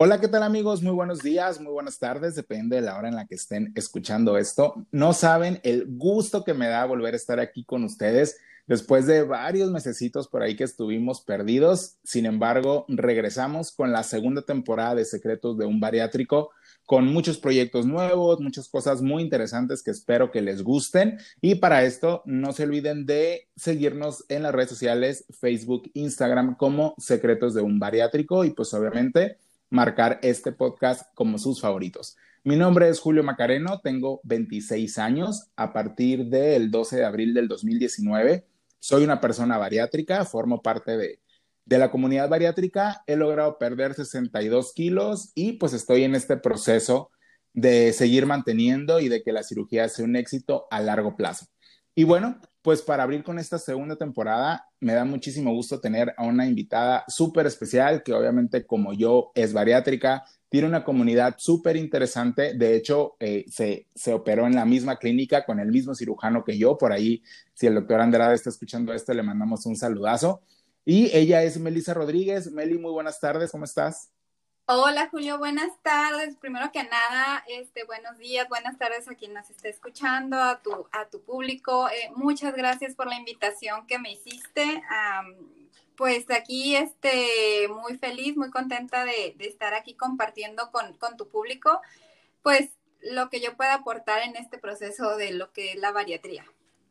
[0.00, 0.80] Hola, ¿qué tal amigos?
[0.80, 4.38] Muy buenos días, muy buenas tardes, depende de la hora en la que estén escuchando
[4.38, 4.86] esto.
[4.92, 8.38] No saben el gusto que me da volver a estar aquí con ustedes
[8.68, 11.96] después de varios mesecitos por ahí que estuvimos perdidos.
[12.04, 16.50] Sin embargo, regresamos con la segunda temporada de Secretos de un Bariátrico
[16.86, 21.18] con muchos proyectos nuevos, muchas cosas muy interesantes que espero que les gusten.
[21.40, 26.94] Y para esto, no se olviden de seguirnos en las redes sociales, Facebook, Instagram como
[26.98, 29.38] Secretos de un Bariátrico y pues obviamente
[29.70, 32.16] marcar este podcast como sus favoritos.
[32.44, 35.50] Mi nombre es Julio Macareno, tengo 26 años.
[35.56, 38.46] A partir del 12 de abril del 2019,
[38.78, 41.20] soy una persona bariátrica, formo parte de,
[41.68, 47.10] de la comunidad bariátrica, he logrado perder 62 kilos y pues estoy en este proceso
[47.52, 51.46] de seguir manteniendo y de que la cirugía sea un éxito a largo plazo.
[51.98, 56.22] Y bueno, pues para abrir con esta segunda temporada, me da muchísimo gusto tener a
[56.22, 62.54] una invitada súper especial que obviamente como yo es bariátrica, tiene una comunidad súper interesante.
[62.54, 66.56] De hecho, eh, se, se, operó en la misma clínica con el mismo cirujano que
[66.56, 66.78] yo.
[66.78, 70.40] Por ahí, si el doctor Andrade está escuchando esto, le mandamos un saludazo.
[70.84, 72.52] Y ella es Melissa Rodríguez.
[72.52, 74.12] Meli, muy buenas tardes, ¿cómo estás?
[74.70, 76.36] Hola Julio, buenas tardes.
[76.36, 80.86] Primero que nada, este, buenos días, buenas tardes a quien nos esté escuchando, a tu,
[80.92, 81.88] a tu público.
[81.88, 84.82] Eh, muchas gracias por la invitación que me hiciste.
[85.96, 91.80] pues aquí, este, muy feliz, muy contenta de, estar aquí compartiendo con, con, tu público,
[92.42, 92.68] pues
[93.00, 96.44] lo que yo pueda aportar en este proceso de lo que es la bariatría.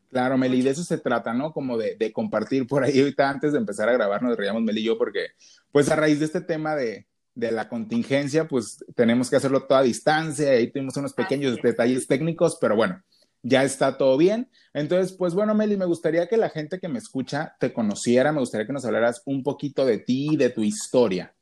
[0.09, 1.53] Claro, Meli, de eso se trata, ¿no?
[1.53, 4.81] Como de, de compartir por ahí ahorita antes de empezar a grabar, nos reíamos Meli
[4.81, 5.28] y yo, porque
[5.72, 7.06] pues a raíz de este tema de,
[7.38, 12.08] de la contingencia, pues tenemos que hacerlo toda a distancia, ahí tuvimos unos pequeños detalles
[12.08, 13.04] técnicos, pero bueno,
[13.44, 14.50] ya está todo bien.
[14.74, 18.40] Entonces, pues bueno, Meli, me gustaría que la gente que me escucha te conociera, me
[18.40, 21.36] gustaría que nos hablaras un poquito de ti, de tu historia.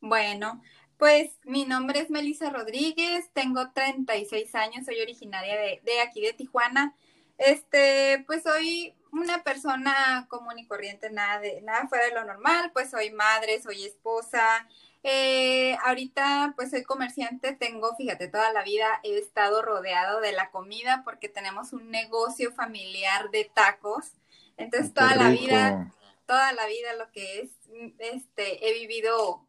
[0.00, 0.60] Bueno,
[0.98, 6.32] pues mi nombre es Melissa Rodríguez, tengo 36 años, soy originaria de, de aquí de
[6.32, 6.96] Tijuana.
[7.38, 12.70] Este, pues soy una persona común y corriente, nada de nada fuera de lo normal,
[12.72, 14.66] pues soy madre, soy esposa,
[15.06, 20.50] eh, ahorita pues soy comerciante, tengo, fíjate, toda la vida he estado rodeado de la
[20.50, 24.12] comida porque tenemos un negocio familiar de tacos.
[24.56, 25.92] Entonces toda la vida,
[26.26, 27.50] toda la vida lo que es,
[27.98, 29.46] este, he vivido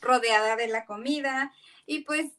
[0.00, 1.52] rodeada de la comida
[1.86, 2.32] y pues,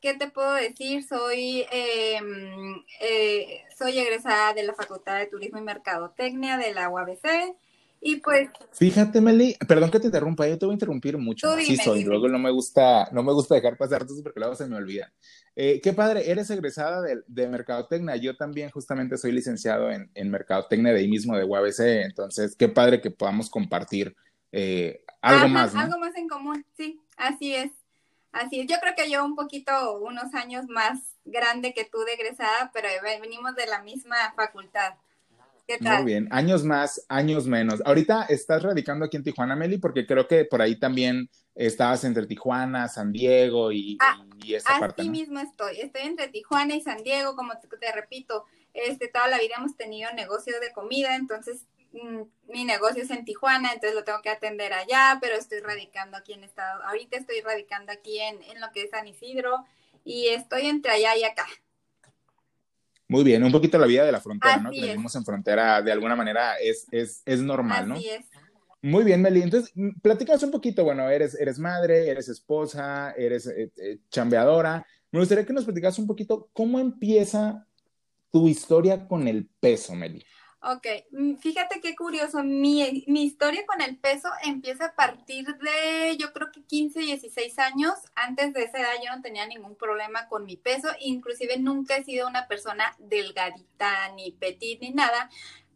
[0.00, 1.06] ¿qué te puedo decir?
[1.06, 7.56] Soy, em, eh, soy egresada de la Facultad de Turismo y Mercadotecnia de la UABC.
[8.00, 8.48] Y pues.
[8.72, 11.56] Fíjate, Meli, perdón que te interrumpa, yo te voy a interrumpir mucho.
[11.58, 14.66] sí soy, luego no me gusta, no me gusta dejar pasar todo porque luego se
[14.66, 15.12] me olvida.
[15.54, 18.16] Eh, qué padre, eres egresada de, de, Mercadotecnia.
[18.16, 21.80] Yo también justamente soy licenciado en, en Mercadotecnia de ahí mismo de UABC.
[22.04, 24.14] Entonces, qué padre que podamos compartir
[24.52, 25.74] eh, algo más.
[25.74, 27.72] Algo más en común, sí, así es.
[28.32, 28.66] Así es.
[28.68, 32.88] Yo creo que yo un poquito, unos años más grande que tú de egresada, pero
[33.02, 34.94] venimos de la misma facultad.
[35.80, 37.82] Muy bien, años más, años menos.
[37.84, 42.26] Ahorita estás radicando aquí en Tijuana, Meli, porque creo que por ahí también estabas entre
[42.26, 45.02] Tijuana, San Diego y, ah, esa parte.
[45.02, 48.44] Así mismo estoy, estoy entre Tijuana y San Diego, como te, repito,
[48.74, 53.24] este, toda la vida hemos tenido negocios de comida, entonces mm, mi negocio es en
[53.24, 57.40] Tijuana, entonces lo tengo que atender allá, pero estoy radicando aquí en Estado, ahorita estoy
[57.40, 59.64] radicando aquí en, en lo que es San Isidro
[60.04, 61.46] y estoy entre allá y acá.
[63.08, 64.70] Muy bien, un poquito la vida de la frontera, ¿no?
[64.70, 68.26] Que vivimos en frontera de alguna manera es, es, es normal, Así Es.
[68.82, 69.42] Muy bien, Meli.
[69.42, 74.86] Entonces, mm, platícanos un poquito, bueno, eres, eres madre, eres esposa, eres eh, eh, chambeadora.
[75.10, 77.66] Me gustaría que nos platicas un poquito cómo empieza
[78.30, 80.24] tu historia con el peso, Meli.
[80.68, 86.16] Ok, mm, fíjate qué curioso, mi, mi, historia con el peso empieza a partir de,
[86.16, 87.94] yo creo que 15, 16 años.
[88.16, 92.04] Antes de esa edad yo no tenía ningún problema con mi peso, inclusive nunca he
[92.04, 95.30] sido una persona delgadita, ni petit, ni nada,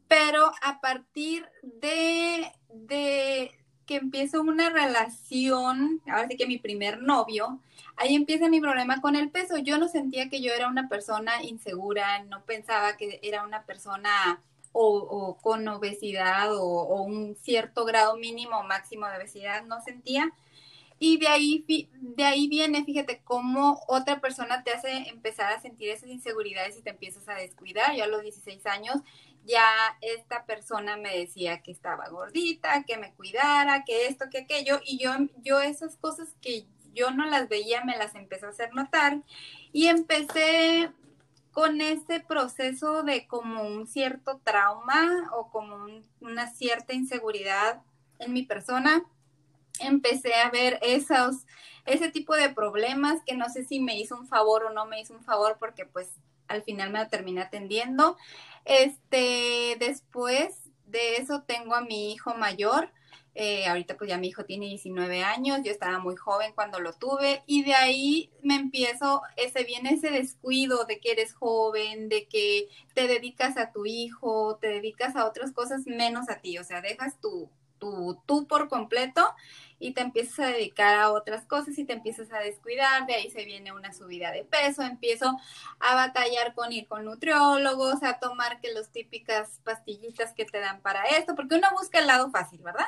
[0.09, 3.53] pero a partir de, de
[3.87, 7.61] que empiezo una relación, ahora sí que mi primer novio,
[7.97, 9.57] ahí empieza mi problema con el peso.
[9.59, 14.43] Yo no sentía que yo era una persona insegura, no pensaba que era una persona
[14.73, 20.33] o, con obesidad o, un cierto grado mínimo o máximo de obesidad no sentía.
[20.99, 25.89] Y de ahí, de ahí viene, fíjate, cómo otra persona te hace empezar a sentir
[25.89, 27.97] esas inseguridades y te empiezas a descuidar.
[27.97, 28.97] Yo a los 16 años
[29.47, 29.67] ya
[30.03, 34.99] esta persona me decía que estaba gordita, que me cuidara, que esto, que aquello, y
[34.99, 35.13] yo,
[35.43, 39.23] yo esas cosas que yo no las veía me las empecé a hacer notar
[39.73, 40.91] y empecé
[41.53, 45.87] con ese proceso de como un cierto trauma o como
[46.21, 47.83] una cierta inseguridad
[48.19, 49.03] en mi persona
[49.81, 51.47] empecé a ver esos,
[51.87, 55.01] ese tipo de problemas que no sé si me hizo un favor o no me
[55.01, 56.09] hizo un favor porque pues
[56.49, 58.17] al final me lo terminé atendiendo.
[58.65, 62.91] Este, después de eso tengo a mi hijo mayor.
[63.43, 66.93] Eh, ahorita pues ya mi hijo tiene 19 años, yo estaba muy joven cuando lo
[66.93, 72.29] tuve y de ahí me empiezo, ese viene ese descuido de que eres joven, de
[72.29, 76.65] que te dedicas a tu hijo, te dedicas a otras cosas menos a ti, o
[76.65, 77.49] sea, dejas tu,
[77.79, 79.27] tu, tú por completo
[79.79, 83.31] y te empiezas a dedicar a otras cosas y te empiezas a descuidar, de ahí
[83.31, 85.35] se viene una subida de peso, empiezo
[85.79, 90.83] a batallar con ir con nutriólogos, a tomar que las típicas pastillitas que te dan
[90.83, 92.85] para esto, porque uno busca el lado fácil, ¿verdad?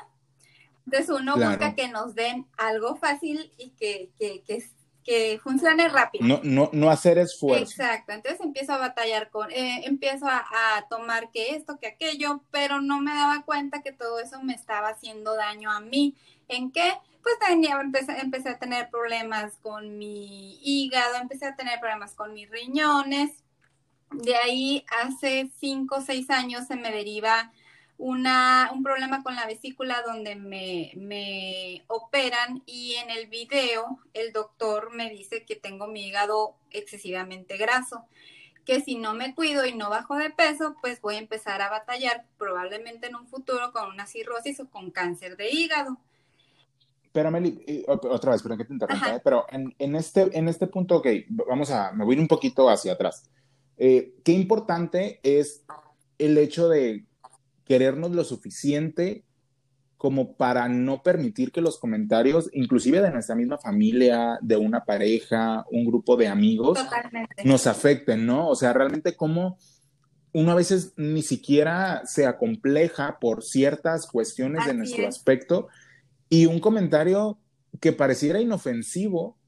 [0.84, 4.64] Entonces uno busca que nos den algo fácil y que, que, que,
[5.04, 6.26] que funcione rápido.
[6.26, 7.64] No, no, no hacer esfuerzo.
[7.64, 10.42] Exacto, entonces empiezo a batallar con, eh, empiezo a,
[10.88, 14.88] tomar que esto, que aquello, pero no me daba cuenta que todo eso me estaba
[14.88, 16.16] haciendo daño a mí.
[16.48, 16.92] ¿En qué?
[17.22, 22.34] Pues tenía, empecé, empecé a tener problemas con mi hígado, empecé a tener problemas con
[22.34, 23.30] mis riñones.
[24.10, 27.52] De ahí, hace cinco o seis años, se me deriva
[28.02, 34.32] una, un problema con la vesícula donde me, me, operan y en el video el
[34.32, 38.04] doctor me dice que tengo mi hígado excesivamente graso,
[38.64, 41.70] que si no me cuido y no bajo de peso, pues voy a empezar a
[41.70, 45.96] batallar probablemente en un futuro con una cirrosis o con cáncer de hígado.
[47.12, 49.20] Pero Meli, otra vez, pero que te interrumpa, ¿eh?
[49.22, 52.28] pero en, en, este, en este punto, ok, vamos a, me voy a ir un
[52.28, 53.30] poquito hacia atrás.
[53.76, 55.64] Eh, qué importante es
[56.18, 57.04] el hecho de
[57.64, 59.24] querernos lo suficiente
[60.02, 65.64] como para no permitir que los comentarios, inclusive de nuestra misma familia, de una pareja,
[65.70, 66.76] un grupo de amigos,
[67.44, 68.48] nos afecten, ¿no?
[68.48, 69.58] O sea, realmente como
[70.32, 75.68] uno a veces ni siquiera se acompleja por ciertas cuestiones de nuestro aspecto
[76.28, 77.38] y un comentario
[77.80, 79.38] que pareciera inofensivo,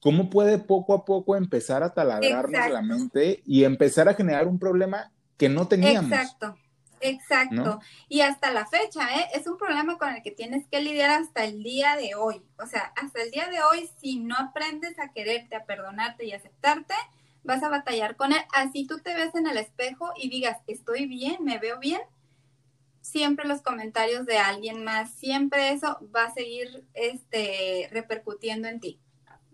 [0.00, 4.58] ¿cómo puede poco a poco empezar a taladrarnos la mente y empezar a generar un
[4.58, 6.12] problema que no teníamos?
[6.12, 6.56] Exacto.
[7.00, 7.80] Exacto.
[8.08, 9.28] Y hasta la fecha, ¿eh?
[9.34, 12.42] Es un problema con el que tienes que lidiar hasta el día de hoy.
[12.58, 16.32] O sea, hasta el día de hoy, si no aprendes a quererte, a perdonarte y
[16.32, 16.94] aceptarte,
[17.44, 18.40] vas a batallar con él.
[18.54, 22.00] Así tú te ves en el espejo y digas, estoy bien, me veo bien.
[23.00, 29.00] Siempre los comentarios de alguien más, siempre eso va a seguir este, repercutiendo en ti.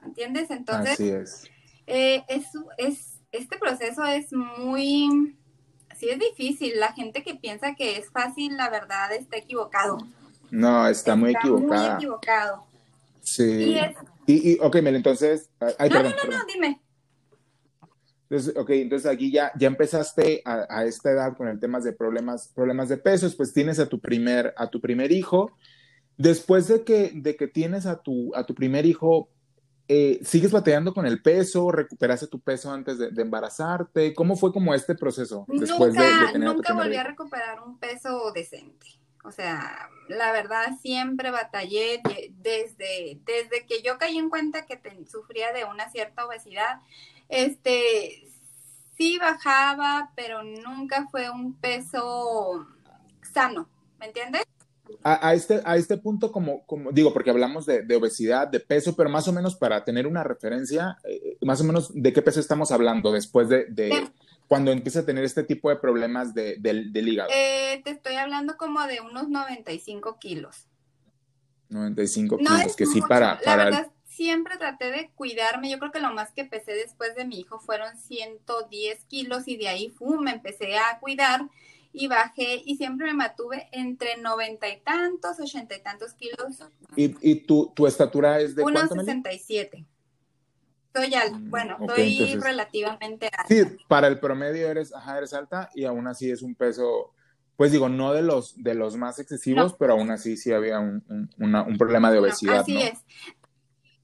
[0.02, 0.50] ¿Entiendes?
[0.50, 1.50] Entonces, Así es.
[1.86, 2.46] Eh, es,
[2.78, 5.36] es, este proceso es muy
[6.02, 6.80] sí es difícil.
[6.80, 9.98] La gente que piensa que es fácil, la verdad, está equivocado.
[10.50, 11.90] No, está, muy equivocada.
[11.90, 12.64] Muy equivocado.
[13.22, 13.76] Sí.
[14.26, 15.48] Y, y, ok, Mel, entonces.
[15.78, 16.80] Ay, no, no, no, no, dime.
[18.28, 21.92] Entonces, ok, entonces aquí ya, ya empezaste a, a, esta edad con el tema de
[21.92, 25.52] problemas, problemas de pesos, pues tienes a tu primer, a tu primer hijo.
[26.16, 29.28] Después de que, de que tienes a tu, a tu primer hijo,
[29.88, 31.70] eh, ¿sigues batallando con el peso?
[31.70, 34.14] ¿Recuperaste tu peso antes de, embarazarte?
[34.14, 38.32] ¿Cómo fue como este proceso después nunca, de, tener Nunca volví a recuperar un peso
[38.32, 38.86] decente.
[39.24, 42.00] O sea, la verdad siempre batallé
[42.30, 46.80] desde, desde que yo caí en cuenta que sufría de una cierta obesidad.
[47.28, 48.26] Este,
[48.96, 52.66] sí bajaba, pero nunca fue un peso
[53.32, 53.68] sano,
[53.98, 54.42] ¿me entiendes?
[55.04, 59.10] A, este, a este punto, como, como digo, porque hablamos de, obesidad, de peso, pero
[59.10, 62.70] más o menos para tener una referencia, eh, más o menos de qué peso estamos
[62.70, 64.10] hablando después de, de
[64.46, 67.30] cuando empieza a tener este tipo de problemas de, del, hígado.
[67.34, 70.66] Eh, te estoy hablando como de unos 95 kilos.
[71.70, 73.40] 95 kilos, que sí para...
[73.44, 75.70] La verdad, siempre traté de cuidarme.
[75.70, 79.56] Yo creo que lo más que pesé después de mi hijo fueron 110 kilos y
[79.56, 81.48] de ahí fu, me empecé a cuidar
[81.92, 86.58] y bajé y siempre me mantuve entre noventa y tantos, ochenta y tantos kilos.
[86.96, 88.94] ¿Y, y tu, tu, estatura es de cuánto?
[88.94, 89.86] 1,67.
[90.94, 93.46] Soy alta, mm, bueno, estoy relativamente alta.
[93.48, 97.14] Sí, para el promedio eres, ajá, eres alta y aún así es un peso,
[97.56, 101.02] pues digo, no de los, de los más excesivos, pero aún así sí había un,
[101.38, 102.60] un, un problema de obesidad.
[102.60, 102.98] así es.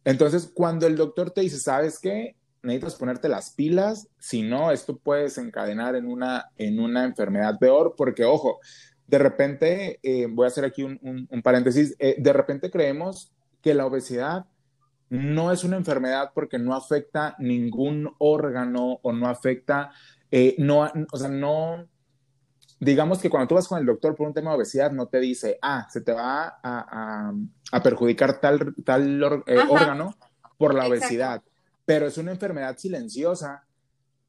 [0.04, 2.37] Entonces, cuando el doctor te dice, ¿sabes qué?
[2.62, 7.94] Necesitas ponerte las pilas, si no, esto puede desencadenar en una, en una enfermedad peor,
[7.96, 8.60] porque ojo,
[9.06, 13.74] de repente, eh, voy a hacer aquí un, un, paréntesis, eh, de repente creemos que
[13.74, 14.46] la obesidad
[15.08, 19.90] no es una enfermedad porque no afecta ningún órgano o no afecta,
[20.30, 21.86] eh, no, o sea, no,
[22.80, 25.20] digamos que cuando tú vas con el doctor por un tema de obesidad, no te
[25.20, 27.32] dice, ah, se te va a, a,
[27.72, 30.14] a perjudicar tal, tal órgano
[30.58, 31.42] por la obesidad
[31.88, 33.64] pero es una enfermedad silenciosa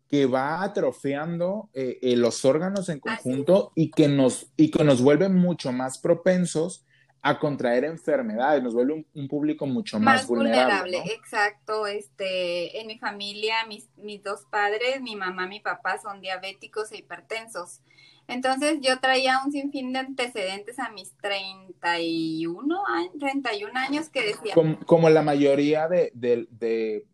[0.07, 5.01] que va atrofiando eh, eh, los órganos en conjunto y que, nos, y que nos
[5.01, 6.85] vuelve mucho más propensos
[7.21, 11.03] a contraer enfermedades, nos vuelve un, público mucho más, vulnerable.
[11.13, 16.91] Exacto, este, en mi familia, mis, mis dos padres, mi mamá, mi papá son diabéticos
[16.91, 17.81] e hipertensos.
[18.29, 24.53] Entonces yo traía un sinfín de antecedentes a mis 31 años, 31 años que decía.
[24.85, 26.11] Como, la mayoría de,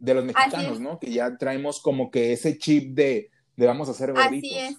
[0.01, 0.99] los mexicanos, ¿no?
[0.99, 4.51] Que ya traemos como que ese chip de, de vamos a hacer gorditos.
[4.51, 4.77] Así es.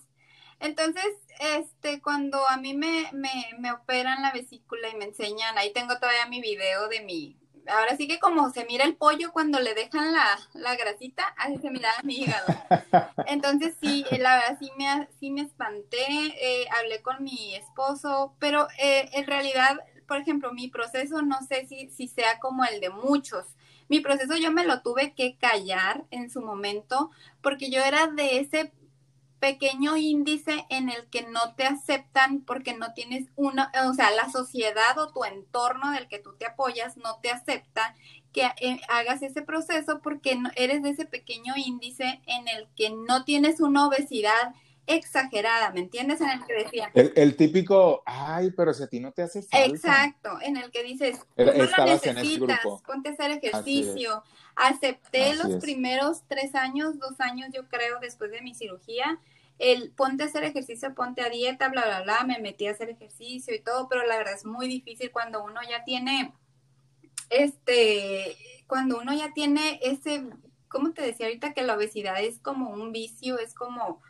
[0.60, 1.06] Entonces,
[1.40, 5.98] este, cuando a mí me, me, me operan la vesícula y me enseñan, ahí tengo
[5.98, 7.36] todavía mi video de mi,
[7.68, 11.56] ahora sí que como se mira el pollo cuando le dejan la, la grasita, así
[11.58, 12.46] se mira mi hígado.
[13.26, 18.34] Entonces sí, eh, la verdad sí me, sí me espanté, eh, hablé con mi esposo,
[18.38, 22.80] pero eh, en realidad, por ejemplo, mi proceso no sé si, si sea como el
[22.80, 23.46] de muchos.
[23.88, 28.40] Mi proceso yo me lo tuve que callar en su momento porque yo era de
[28.40, 28.72] ese
[29.40, 34.30] pequeño índice en el que no te aceptan porque no tienes una, o sea, la
[34.30, 37.94] sociedad o tu entorno del que tú te apoyas no te acepta
[38.32, 43.24] que eh, hagas ese proceso porque eres de ese pequeño índice en el que no
[43.24, 44.54] tienes una obesidad
[44.86, 46.20] exagerada, ¿me entiendes?
[46.20, 46.90] En el que decía.
[46.94, 49.66] El, típico, ay, pero si a ti no te hace falta.
[49.66, 54.22] Exacto, en el que dices, no lo necesitas, ponte a hacer ejercicio.
[54.54, 59.20] Acepté los primeros tres años, dos años, yo creo, después de mi cirugía,
[59.58, 62.90] el ponte a hacer ejercicio, ponte a dieta, bla, bla, bla, me metí a hacer
[62.90, 66.32] ejercicio y todo, pero la verdad es muy difícil cuando uno ya tiene,
[67.30, 70.26] este, cuando uno ya tiene ese,
[70.68, 71.54] ¿cómo te decía ahorita?
[71.54, 74.00] Que la obesidad es como un vicio, es como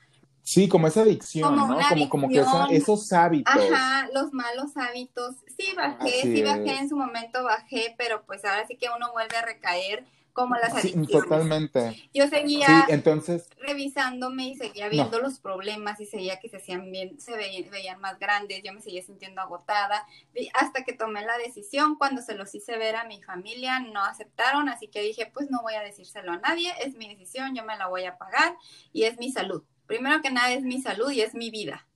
[0.46, 1.76] Sí, como esa adicción, ¿no?
[1.88, 3.52] Como, como que esos hábitos.
[3.52, 5.34] Ajá, los malos hábitos.
[5.58, 9.36] Sí, bajé, sí bajé en su momento, bajé, pero pues ahora sí que uno vuelve
[9.36, 11.08] a recaer como las adicciones.
[11.08, 12.08] Sí, totalmente.
[12.14, 17.18] Yo seguía entonces, revisándome y seguía viendo los problemas y seguía que se hacían bien,
[17.18, 20.06] se veían, más grandes, yo me seguía sintiendo agotada,
[20.54, 24.68] hasta que tomé la decisión, cuando se los hice ver a mi familia, no aceptaron,
[24.68, 27.76] así que dije, pues no voy a decírselo a nadie, es mi decisión, yo me
[27.76, 28.56] la voy a pagar
[28.92, 31.86] y es mi salud primero que nada es mi salud y es mi vida.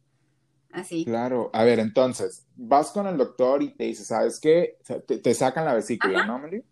[0.72, 1.04] Así.
[1.04, 4.78] Claro, a ver, entonces, vas con el doctor y te dice, ¿sabes qué?
[5.06, 6.62] Te, sacan la vesícula, ¿no, Meli?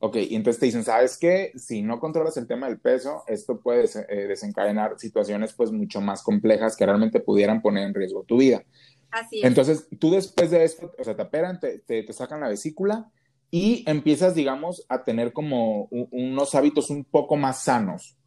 [0.00, 1.52] Ok, y entonces te dicen, ¿sabes qué?
[1.56, 6.22] Si no controlas el tema del peso, esto puede eh, desencadenar situaciones pues mucho más
[6.22, 8.64] complejas que realmente pudieran poner en riesgo tu vida.
[9.10, 9.44] Así es.
[9.44, 13.10] Entonces, tú después de esto, o sea, te operan, te, te, sacan la vesícula
[13.50, 18.17] y empiezas, digamos, a tener como unos hábitos un poco más sanos.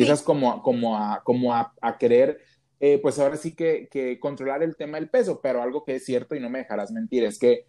[0.00, 2.40] Empiezas como, como, a, como a, querer,
[2.80, 6.04] eh, pues ahora sí que, que, controlar el tema del peso, pero algo que es
[6.04, 7.66] cierto y no me dejarás mentir es que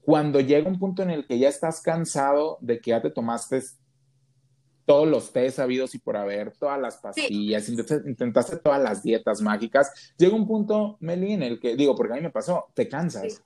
[0.00, 3.62] cuando llega un punto en el que ya estás cansado de que ya te tomaste
[4.90, 10.12] todos los test sabidos y por haber, todas las pastillas, intentaste, todas las dietas mágicas,
[10.16, 13.40] llega un punto, Meli, en el que, digo, porque a mí me pasó, te cansas.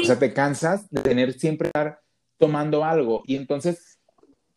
[0.00, 2.00] O sea, te cansas de tener siempre estar
[2.38, 3.93] tomando algo y entonces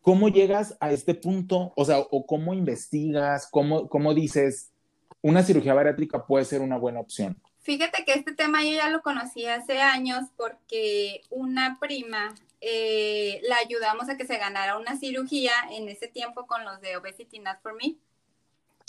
[0.08, 1.74] ¿Cómo llegas a este punto?
[1.76, 4.72] O sea, o cómo investigas, cómo, cómo dices,
[5.20, 7.38] una cirugía bariátrica puede ser una buena opción.
[7.60, 13.56] Fíjate que este tema yo ya lo conocí hace años porque una prima eh, la
[13.56, 17.58] ayudamos a que se ganara una cirugía en ese tiempo con los de Obesity Not
[17.60, 17.96] For Me.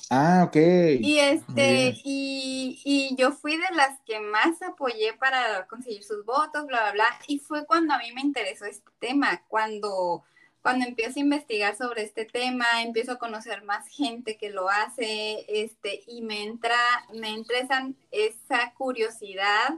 [0.09, 0.55] Ah, ok.
[1.01, 6.65] Y este, y, y, yo fui de las que más apoyé para conseguir sus votos,
[6.65, 7.19] bla, bla, bla.
[7.27, 10.23] Y fue cuando a mí me interesó este tema, cuando
[10.61, 15.45] cuando empiezo a investigar sobre este tema, empiezo a conocer más gente que lo hace,
[15.47, 16.77] este, y me entra,
[17.13, 17.57] me entra
[18.11, 19.69] esa, curiosidad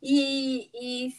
[0.00, 1.16] y, y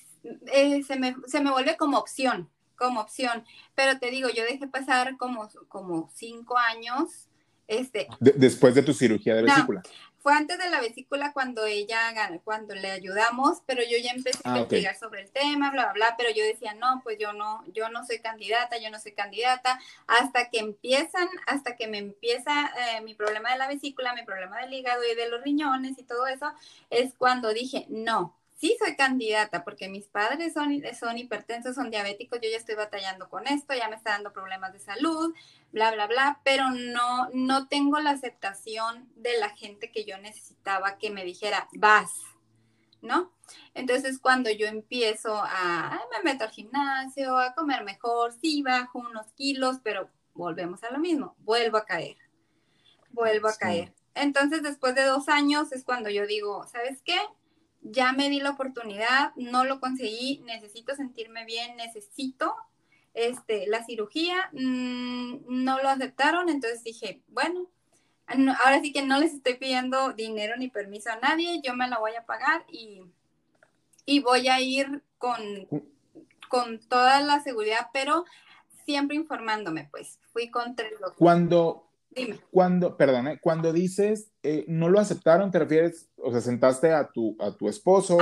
[0.53, 3.43] eh, se, me, se, me, vuelve como opción, como opción.
[3.75, 7.27] Pero te digo, yo dejé pasar como, como cinco años.
[7.67, 9.83] Este, después de tu cirugía de vesícula.
[10.21, 14.53] Fue antes de la vesícula cuando ella, cuando le ayudamos, pero yo ya empecé a
[14.53, 17.63] ah, investigar sobre el tema, bla, bla, bla, pero yo decía, no, pues yo no,
[17.73, 22.71] yo no soy candidata, yo no soy candidata, hasta que empiezan, hasta que me empieza
[22.77, 26.03] eh, mi problema de la vesícula, mi problema del hígado y de los riñones y
[26.03, 26.51] todo eso,
[26.89, 32.39] es cuando dije, no, sí soy candidata porque mis padres son, son hipertensos, son diabéticos,
[32.41, 35.33] yo ya estoy batallando con esto, ya me está dando problemas de salud,
[35.71, 40.97] bla, bla, bla, pero no, no tengo la aceptación de la gente que yo necesitaba
[40.97, 42.11] que me dijera, vas,
[43.01, 43.31] ¿no?
[43.73, 49.31] Entonces cuando yo empiezo a, me meto al gimnasio, a comer mejor, sí bajo unos
[49.37, 52.17] kilos, pero volvemos a lo mismo, vuelvo a caer,
[53.11, 53.93] vuelvo a caer.
[54.15, 57.17] Entonces después de dos años es cuando yo digo, ¿sabes qué?
[57.81, 62.55] Ya me di la oportunidad, no lo conseguí, necesito sentirme bien, necesito
[63.13, 67.67] este, la cirugía, mm, no lo aceptaron, entonces dije, bueno,
[68.63, 71.97] ahora sí que no les estoy pidiendo dinero ni permiso a nadie, yo me la
[71.97, 73.01] voy a pagar y,
[74.05, 75.41] y voy a ir con,
[76.47, 78.25] con toda la seguridad, pero
[78.85, 80.19] siempre informándome, pues.
[80.31, 81.17] Fui con tres doctores.
[81.17, 81.88] Cuando,
[82.19, 82.39] Dime.
[82.51, 83.39] Cuando, perdón, ¿eh?
[83.41, 87.69] cuando dices eh, no lo aceptaron, te refieres, o sea, sentaste a tu, a tu
[87.69, 88.17] esposo,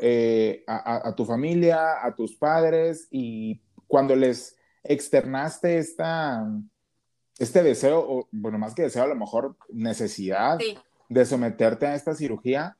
[0.00, 6.46] eh, a, a, tu familia, a tus padres, y cuando les externaste esta,
[7.38, 10.58] este deseo, o bueno, más que deseo, a lo mejor necesidad
[11.08, 12.76] de someterte a esta cirugía,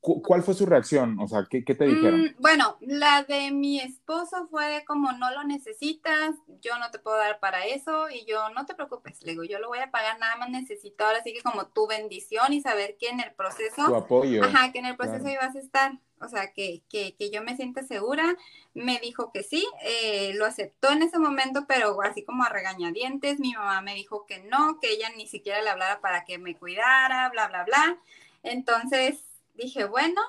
[0.00, 1.18] ¿Cuál fue su reacción?
[1.18, 2.22] O sea, ¿qué, te dijeron?
[2.22, 7.16] Mm, bueno, la de mi esposo fue como no lo necesitas, yo no te puedo
[7.16, 10.18] dar para eso y yo no te preocupes, le digo, yo lo voy a pagar,
[10.20, 13.86] nada más necesito ahora sí que como tu bendición y saber que en el proceso...
[13.86, 14.44] Tu apoyo.
[14.44, 17.56] Ajá, que en el proceso ibas a estar, o sea, que, que, que, yo me
[17.56, 18.36] sienta segura,
[18.74, 23.40] me dijo que sí, eh, lo aceptó en ese momento, pero así como a regañadientes,
[23.40, 26.56] mi mamá me dijo que no, que ella ni siquiera le hablara para que me
[26.56, 27.98] cuidara, bla, bla, bla.
[28.44, 29.27] Entonces,
[29.58, 30.20] dije, bueno,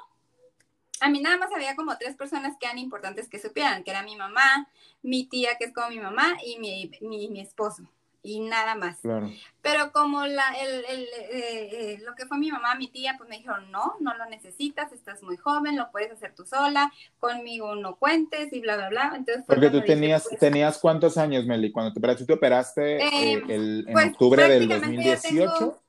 [1.02, 4.04] a mí nada más había como tres personas que eran importantes que supieran, que era
[4.04, 4.68] mi mamá,
[5.02, 7.84] mi tía, que es como mi mamá, y mi, mi, esposo,
[8.22, 8.98] y nada más.
[9.00, 9.32] Claro.
[9.62, 13.30] Pero como la, el, el, eh, eh, lo que fue mi mamá, mi tía, pues
[13.30, 17.76] me dijeron, no, no lo necesitas, estás muy joven, lo puedes hacer tú sola, conmigo
[17.76, 19.14] no cuentes, y bla, bla, bla.
[19.16, 23.44] Entonces, Porque tú tenías, pues, tenías cuántos años, Meli, cuando te operaste, te operaste eh,
[23.48, 25.82] el, en pues, octubre del 2018.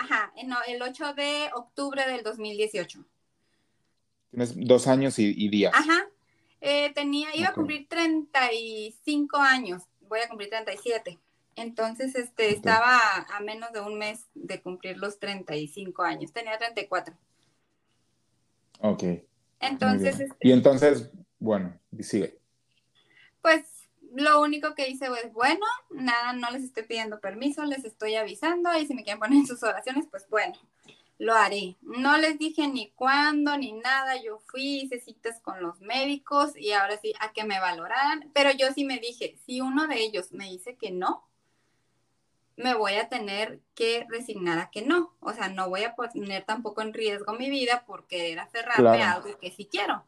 [0.00, 0.32] Ajá,
[0.66, 3.04] el 8 de octubre del 2018.
[4.30, 5.74] Tienes dos años y, días.
[5.74, 6.06] Ajá.
[6.62, 11.18] Eh, tenía, iba a cumplir 35 años, voy a cumplir 37.
[11.54, 12.98] Entonces, este, estaba
[13.30, 16.32] a menos de un mes de cumplir los 35 años.
[16.32, 17.14] Tenía 34.
[18.80, 19.02] Ok.
[19.60, 22.38] Entonces, este y entonces, bueno, sigue.
[23.42, 23.66] Pues
[24.14, 28.76] lo único que hice fue, bueno, nada, no les estoy pidiendo permiso, les estoy avisando
[28.78, 30.54] y si me quieren poner en sus oraciones, pues bueno,
[31.18, 31.76] lo haré.
[31.82, 36.72] No les dije ni cuándo ni nada, yo fui, hice citas con los médicos y
[36.72, 40.32] ahora sí, a que me valoraran, pero yo sí me dije, si uno de ellos
[40.32, 41.24] me dice que no,
[42.56, 46.44] me voy a tener que resignar a que no, o sea, no voy a poner
[46.44, 50.04] tampoco en riesgo mi vida por querer aferrarme a algo que sí quiero.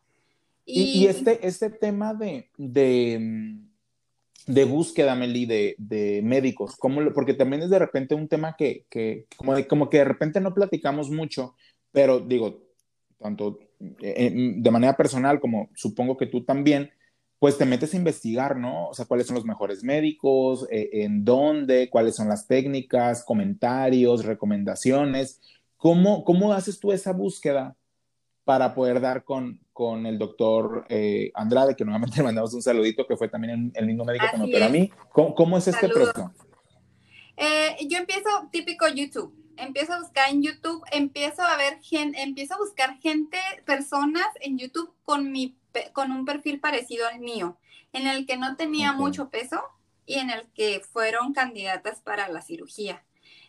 [0.65, 3.72] Y, este, este tema de, de mm,
[4.47, 8.85] de búsqueda, Meli, de, de médicos, ¿Cómo, porque también es de repente un tema que,
[8.91, 11.55] que como, como que de repente no platicamos mucho,
[11.93, 12.63] pero digo,
[13.19, 13.59] tanto
[14.01, 16.91] eh, de manera personal como supongo que tú también,
[17.39, 18.89] pues te metes a investigar, ¿no?
[18.89, 24.25] O sea, cuáles son los mejores médicos, eh, en dónde, cuáles son las técnicas, comentarios,
[24.25, 25.41] recomendaciones.
[25.77, 27.77] ¿Cómo, ¿Cómo haces tú esa búsqueda
[28.45, 33.07] para poder dar con, con el doctor eh, Andrade, que nuevamente le mandamos un saludito,
[33.07, 34.91] que fue también el mismo médico que me operó a mí.
[35.13, 36.33] ¿Cómo, es este proceso?
[37.37, 39.35] Eh, yo empiezo típico YouTube.
[39.57, 44.59] Empiezo a buscar en YouTube, empiezo a ver gente, empiezo a buscar gente, personas en
[44.59, 45.57] YouTube con mi
[45.95, 47.57] con un perfil parecido al mío,
[47.93, 49.63] en el que no tenía mucho peso
[50.05, 53.03] y en el que fueron candidatas para la cirugía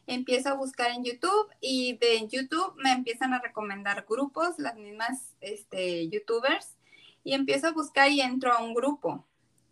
[0.07, 5.33] empiezo a buscar en YouTube y de YouTube me empiezan a recomendar grupos, las mismas
[5.41, 6.75] este, youtubers,
[7.23, 9.25] y empiezo a buscar y entro a un grupo.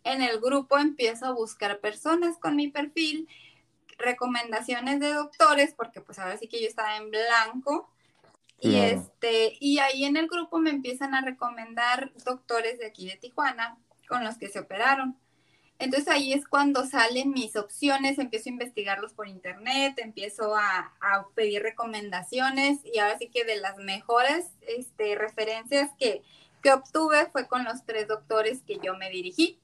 [0.04, 3.28] En el grupo empiezo a buscar personas con mi perfil,
[3.98, 7.88] recomendaciones de doctores, porque pues ahora sí que yo estaba en blanco.
[8.58, 13.16] Y, este, y ahí en el grupo me empiezan a recomendar doctores de aquí de
[13.16, 13.76] Tijuana
[14.08, 15.16] con los que se operaron.
[15.82, 20.92] Entonces ahí es cuando salen mis opciones, empiezo a investigarlos por internet, empiezo a,
[21.34, 26.22] pedir recomendaciones y ahora sí que de las mejores este, referencias que,
[26.62, 29.58] que obtuve fue con los tres doctores que yo me dirigí.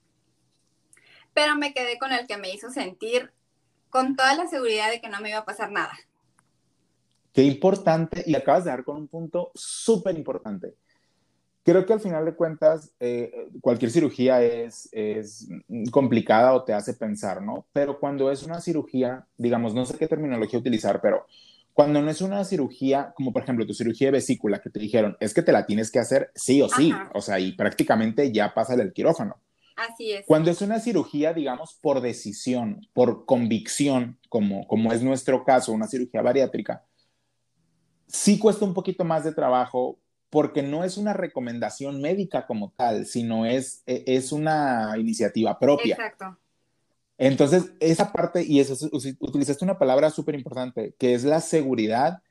[1.34, 3.32] Pero me quedé con el que me hizo sentir
[3.88, 5.96] con toda la seguridad de que no me iba a pasar nada.
[7.32, 10.74] Qué importante, y acabas de dar con un punto súper importante
[11.68, 15.50] creo que al final de cuentas eh, cualquier cirugía es, es
[15.90, 17.66] complicada o te hace pensar, ¿no?
[17.74, 21.26] Pero cuando es una cirugía, digamos, no sé qué terminología utilizar, pero
[21.74, 25.18] cuando no es una cirugía, como por ejemplo tu cirugía de vesícula, que te dijeron,
[25.20, 28.54] es que te la tienes que hacer sí o sí, o sea, y prácticamente ya
[28.54, 29.36] pasa el quirófano.
[29.76, 30.24] Así es.
[30.24, 35.86] Cuando es una cirugía, digamos, por decisión, por convicción, como, como es nuestro caso, una
[35.86, 36.86] cirugía bariátrica,
[38.06, 39.98] sí cuesta un poquito más de trabajo
[40.30, 45.94] porque no es una recomendación médica como tal, sino es, e, es una iniciativa propia.
[45.94, 46.38] Exacto.
[47.16, 52.22] Entonces, esa parte, y eso, utilizaste una palabra súper importante, que es la seguridad,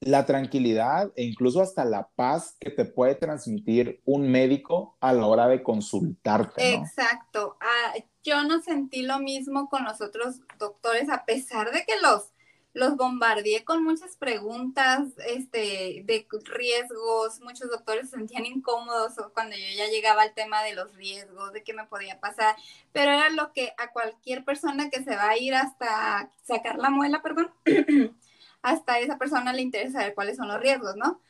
[0.00, 5.26] la tranquilidad e incluso hasta la paz que te puede transmitir un médico a la
[5.26, 6.74] hora de consultarte.
[6.74, 7.56] Exacto.
[7.60, 12.30] Ah, yo no sentí lo mismo con los otros doctores, a pesar de que los
[12.74, 17.40] los bombardeé con muchas preguntas este, de riesgos.
[17.40, 21.62] Muchos doctores se sentían incómodos cuando yo ya llegaba al tema de los riesgos, de
[21.62, 22.56] qué me podía pasar,
[22.92, 26.90] pero era lo que a cualquier persona que se va a ir hasta sacar la
[26.90, 27.50] muela, perdón,
[28.62, 31.20] hasta esa persona le interesa saber cuáles son los riesgos, ¿no?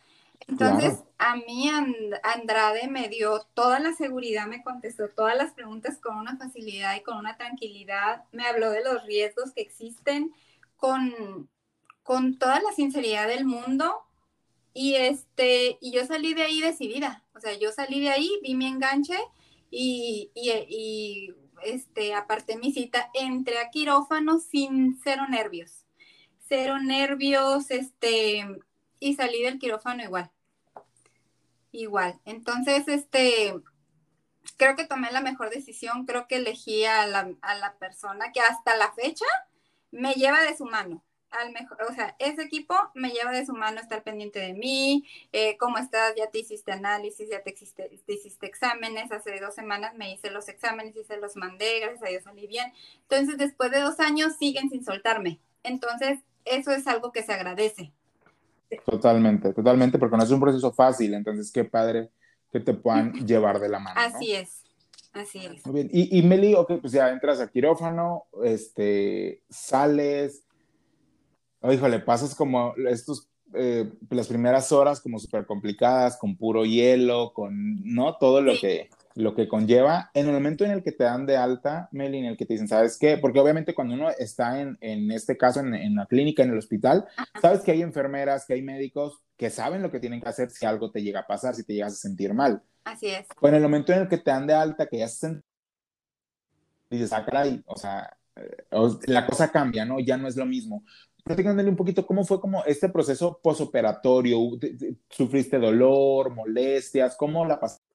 [0.47, 1.69] Entonces, a mí
[2.23, 7.03] Andrade me dio toda la seguridad, me contestó todas las preguntas con una facilidad y
[7.03, 10.33] con una tranquilidad, me habló de los riesgos que existen
[10.79, 11.51] con,
[12.03, 14.09] con toda la sinceridad del mundo
[14.73, 18.55] y, este, y yo salí de ahí decidida, o sea, yo salí de ahí, vi
[18.55, 19.19] mi enganche
[19.71, 25.85] y, y, este, aparté mi cita, entré a quirófano sin cero nervios,
[26.49, 28.47] cero nervios, este,
[29.01, 30.31] y salí del quirófano igual.
[31.73, 32.21] Igual.
[32.25, 33.55] Entonces, este,
[34.57, 38.41] creo que tomé la mejor decisión, creo que elegí a la, a la persona que
[38.41, 39.27] hasta la fecha
[39.91, 41.05] me lleva de su mano.
[41.31, 45.07] Al mejor, o sea, ese equipo me lleva de su mano estar pendiente de mí,
[45.33, 49.95] eh, cómo estás, ya te hiciste análisis, ya te, te hiciste exámenes, hace dos semanas
[49.95, 52.73] me hice los exámenes y se los mandé, gracias a Dios salí bien.
[53.03, 55.39] Entonces, después de dos años siguen sin soltarme.
[55.63, 57.93] Entonces, eso es algo que se agradece.
[58.85, 62.11] Totalmente, totalmente, porque no es un proceso fácil, entonces qué padre
[62.53, 64.01] que te puedan llevar de la mano.
[64.01, 64.58] Así es,
[65.19, 65.65] así es.
[65.67, 65.91] Muy bien.
[65.93, 70.45] Y, y Meli, ok, pues ya entras a quirófano, este, sales,
[71.61, 77.33] oh, híjole, pasas como estos, eh, las primeras horas como súper complicadas, con puro hielo,
[77.33, 78.17] con, ¿no?
[78.19, 81.37] Todo lo que lo que conlleva en el momento en el que te dan de
[81.37, 83.19] alta, Meli, en el que te dicen, ¿sabes qué?
[83.19, 86.59] Porque obviamente cuando uno está en, en este caso en, en, la clínica, en el
[86.59, 87.05] hospital,
[87.43, 90.67] sabes que hay enfermeras, que hay médicos que saben lo que tienen que hacer si
[90.67, 92.63] algo te llega a pasar, si te llegas a sentir mal.
[92.85, 93.27] Así es.
[93.41, 95.43] Pues en el momento en el que te dan de alta, que ya se
[96.89, 98.67] dices, ah, caray, o sea, eh,
[99.07, 99.99] la cosa cambia, ¿no?
[99.99, 100.85] Ya no es lo mismo.
[101.25, 104.39] Platícanme un poquito cómo fue como este proceso posoperatorio,
[105.11, 107.17] ¿sufriste dolor, molestias?
[107.17, 107.88] ¿Cómo la pasaste?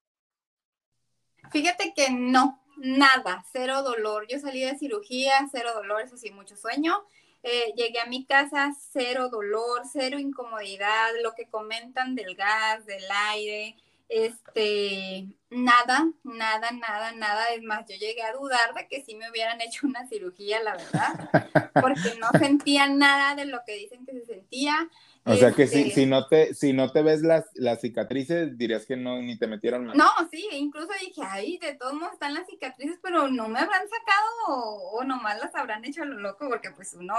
[1.52, 4.28] Fíjate que no, nada, cero dolor.
[4.28, 7.04] Yo salí de cirugía, cero dolor, eso sí, mucho sueño.
[7.44, 13.04] Eh, llegué a mi casa, cero dolor, cero incomodidad, lo que comentan del gas, del
[13.32, 13.76] aire,
[14.08, 17.46] este, nada, nada, nada, nada.
[17.48, 20.76] Es más, yo llegué a dudar de que sí me hubieran hecho una cirugía, la
[20.76, 21.52] verdad,
[21.82, 24.90] porque no sentía nada de lo que dicen que se sentía.
[25.26, 28.58] O sea que si, este si, no te, si no te ves las, las cicatrices,
[28.58, 29.96] dirías que no, ni te metieron más.
[29.96, 33.88] No, sí, incluso dije, ay, de todos modos están las cicatrices, pero no me habrán
[33.88, 37.16] sacado o, o nomás las habrán hecho a lo loco, porque pues uno,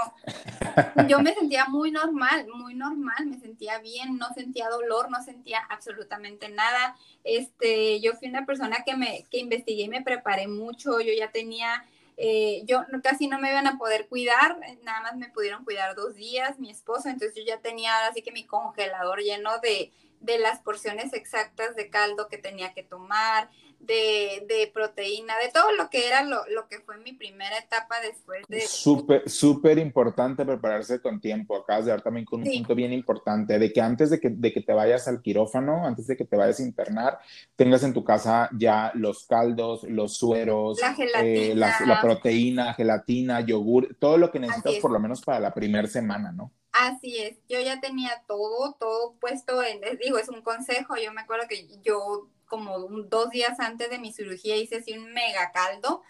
[1.07, 5.61] yo me sentía muy normal, muy normal, me sentía bien, no sentía dolor, no sentía
[5.69, 6.95] absolutamente nada.
[7.23, 11.31] Este, yo fui una persona que me, que investigué y me preparé mucho, yo ya
[11.31, 11.83] tenía
[12.17, 16.15] eh, yo casi no me iban a poder cuidar, nada más me pudieron cuidar dos
[16.15, 20.59] días, mi esposo, entonces yo ya tenía así que mi congelador lleno de, de las
[20.59, 26.07] porciones exactas de caldo que tenía que tomar, de, de proteína, de todo lo que
[26.07, 28.61] era lo, lo, que fue mi primera etapa después de...
[28.61, 31.55] Súper, súper importante prepararse con tiempo.
[31.55, 32.57] Acabas de dar también con un sí.
[32.57, 36.07] punto bien importante, de que antes de que, de que te vayas al quirófano, antes
[36.07, 37.19] de que te vayas a internar,
[37.55, 43.41] tengas en tu casa ya los caldos, los sueros, la, eh, la, la proteína, gelatina,
[43.41, 46.51] yogur, todo lo que necesitas por lo menos para la primera semana, ¿no?
[46.71, 51.13] Así es, yo ya tenía todo, todo puesto en, les digo, es un consejo, yo
[51.13, 55.13] me acuerdo que yo como un, dos días antes de mi cirugía hice así un
[55.13, 56.03] mega caldo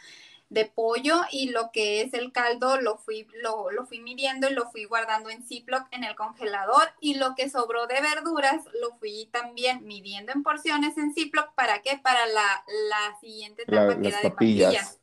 [0.49, 4.53] de pollo y lo que es el caldo lo fui, lo, lo fui midiendo y
[4.53, 8.95] lo fui guardando en Ziploc en el congelador y lo que sobró de verduras lo
[8.97, 11.97] fui también midiendo en porciones en Ziploc, ¿para qué?
[11.97, 14.99] Para la, la siguiente etapa la, que era de papillas.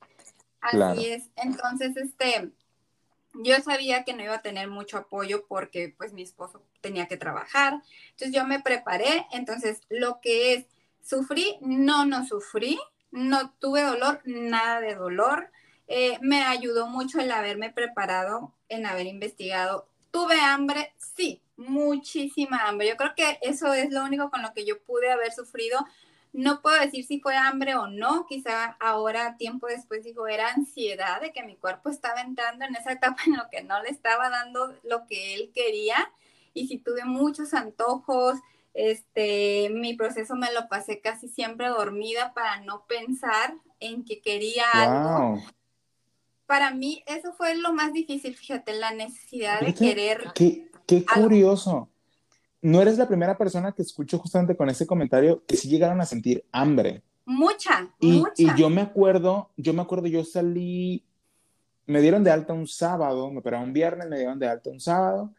[0.60, 1.00] Así claro.
[1.00, 2.52] es, entonces este
[3.34, 7.16] yo sabía que no iba a tener mucho apoyo porque pues mi esposo tenía que
[7.16, 7.80] trabajar.
[8.10, 9.26] Entonces yo me preparé.
[9.32, 10.66] Entonces lo que es,
[11.02, 12.78] sufrí, no, no sufrí,
[13.10, 15.50] no tuve dolor, nada de dolor.
[15.88, 19.86] Eh, me ayudó mucho el haberme preparado, en haber investigado.
[20.10, 22.88] Tuve hambre, sí, muchísima hambre.
[22.88, 25.86] Yo creo que eso es lo único con lo que yo pude haber sufrido,
[26.32, 31.20] no puedo decir si fue hambre o no, quizá ahora, tiempo después, digo, era ansiedad
[31.20, 34.30] de que mi cuerpo estaba entrando en esa etapa en lo que no le estaba
[34.30, 36.10] dando lo que él quería.
[36.54, 38.38] Y si tuve muchos antojos,
[38.74, 44.64] este, mi proceso me lo pasé casi siempre dormida para no pensar en que quería
[44.74, 44.82] wow.
[44.82, 45.42] algo.
[46.46, 50.32] Para mí eso fue lo más difícil, fíjate, la necesidad de querer.
[50.34, 51.70] Qué, qué curioso.
[51.70, 51.92] Algo
[52.62, 56.06] no eres la primera persona que escucho justamente con ese comentario que sí llegaron a
[56.06, 57.02] sentir hambre.
[57.24, 58.32] Mucha, y, mucha.
[58.36, 61.04] Y yo me acuerdo, yo me acuerdo, yo salí,
[61.86, 64.80] me dieron de alta un sábado, me operaron un viernes, me dieron de alta un
[64.80, 65.34] sábado.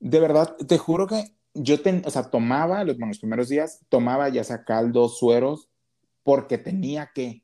[0.00, 4.28] De verdad, te juro que yo, ten, o sea, tomaba, los, los primeros días, tomaba
[4.28, 5.68] ya sea caldo, sueros,
[6.22, 7.42] porque tenía que,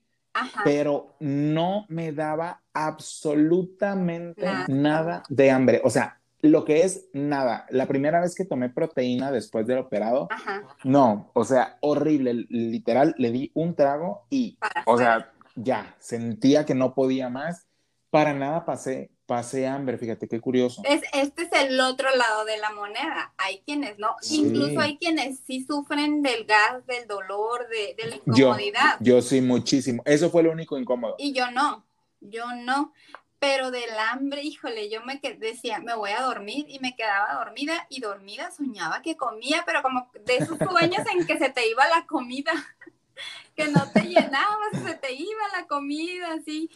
[0.64, 5.80] pero no me daba absolutamente nada de hambre.
[5.84, 7.66] O sea, lo que es nada.
[7.70, 10.28] La primera vez que tomé proteína después del operado,
[10.84, 12.46] no, o sea, horrible.
[12.48, 17.66] Literal, le di un trago y, o sea, ya, sentía que no podía más.
[18.10, 20.80] Para nada pasé, pasé hambre, fíjate qué curioso.
[20.86, 23.34] Es, este es el otro lado de la moneda.
[23.36, 28.16] Hay quienes no, incluso hay quienes sí sufren del gas, del dolor, de, de la
[28.16, 28.96] incomodidad.
[29.00, 30.02] Yo, yo sí, muchísimo.
[30.06, 31.14] Eso fue lo único incómodo.
[31.18, 31.84] Y yo no,
[32.20, 32.94] yo no
[33.38, 37.86] pero del hambre, híjole, yo me decía, me voy a dormir y me quedaba dormida
[37.88, 41.86] y dormida soñaba que comía, pero como de esos sueños en que se te iba
[41.86, 42.50] la comida,
[43.54, 46.70] que no te llenabas, se te iba la comida, así.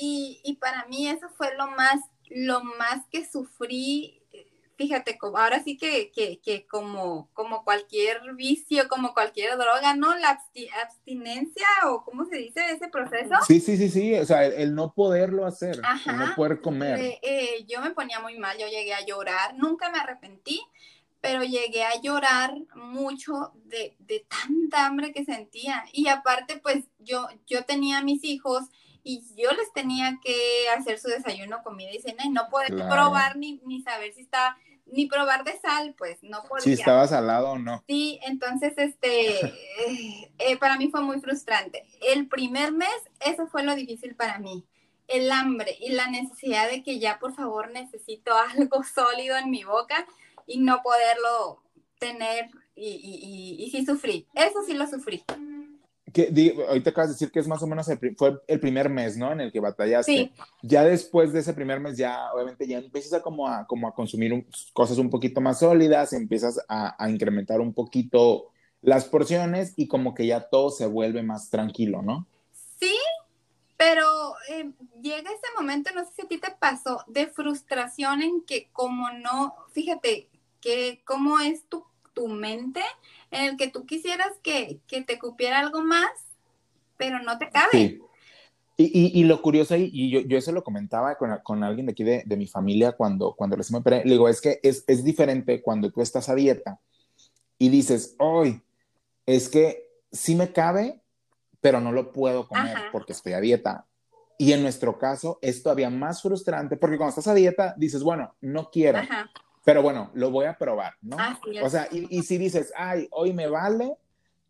[0.00, 4.20] Y, y para mí eso fue lo más, lo más que sufrí
[4.80, 10.16] fíjate, ahora sí que, que, como, como cualquier vicio, como cualquier droga, ¿no?
[10.16, 10.40] La
[10.82, 13.34] abstinencia o cómo se dice ese proceso.
[13.46, 16.98] Sí, sí, sí, sí, o sea, el, no poderlo hacer, el no poder comer.
[16.98, 20.62] Eh, eh, yo me ponía muy mal, yo llegué a llorar, nunca me arrepentí,
[21.20, 25.84] pero llegué a llorar mucho de, de tanta hambre que sentía.
[25.92, 28.64] Y aparte, pues yo, yo tenía mis hijos
[29.10, 33.36] y yo les tenía que hacer su desayuno, comida y cena y no poder probar
[33.36, 36.62] ni, ni saber si está ni probar de sal, pues no podía.
[36.62, 37.82] Si estaba salado o no.
[37.86, 39.36] Sí, entonces, este,
[40.38, 41.86] eh, para mí fue muy frustrante.
[42.00, 42.88] El primer mes,
[43.20, 44.64] eso fue lo difícil para mí.
[45.08, 49.64] El hambre y la necesidad de que ya, por favor, necesito algo sólido en mi
[49.64, 50.06] boca
[50.46, 51.62] y no poderlo
[51.98, 54.26] tener y, y, y, y sí sufrí.
[54.34, 55.24] Eso sí lo sufrí
[56.12, 59.16] que ahorita acabas de decir que es más o menos el, fue el primer mes,
[59.16, 59.32] ¿no?
[59.32, 60.12] En el que batallaste.
[60.12, 60.32] Sí.
[60.62, 63.94] Ya después de ese primer mes, ya obviamente ya empiezas a como a, como a
[63.94, 68.50] consumir cosas un poquito más sólidas, empiezas a, a, incrementar un poquito
[68.82, 72.26] las porciones y como que ya todo se vuelve más tranquilo, ¿no?
[72.78, 72.96] Sí,
[73.80, 74.70] pero eh,
[75.00, 79.10] llega ese momento, no sé si a ti te pasó, de frustración en que como
[79.10, 80.28] no, fíjate,
[80.60, 82.82] que cómo es tu, tu mente
[83.30, 86.10] en el que tú quisieras que, te cupiera algo más,
[86.96, 87.70] pero no te cabe.
[87.72, 88.00] Sí.
[88.76, 91.92] Y, y, lo curioso ahí, y yo, yo eso lo comentaba con, con alguien de
[91.92, 94.84] aquí de, de, mi familia cuando, cuando recién me operé, le digo, es que es,
[94.86, 96.80] es diferente cuando tú estás a dieta
[97.58, 98.62] y dices, hoy,
[99.26, 101.02] es que sí me cabe,
[101.60, 103.86] pero no lo puedo comer porque estoy a dieta.
[104.38, 108.34] Y en nuestro caso es todavía más frustrante porque cuando estás a dieta dices, bueno,
[108.40, 109.30] no quiero, Ajá.
[109.64, 111.16] Pero bueno, lo voy a probar, ¿no?
[111.62, 113.96] o sea, y, si dices, ay, hoy me vale,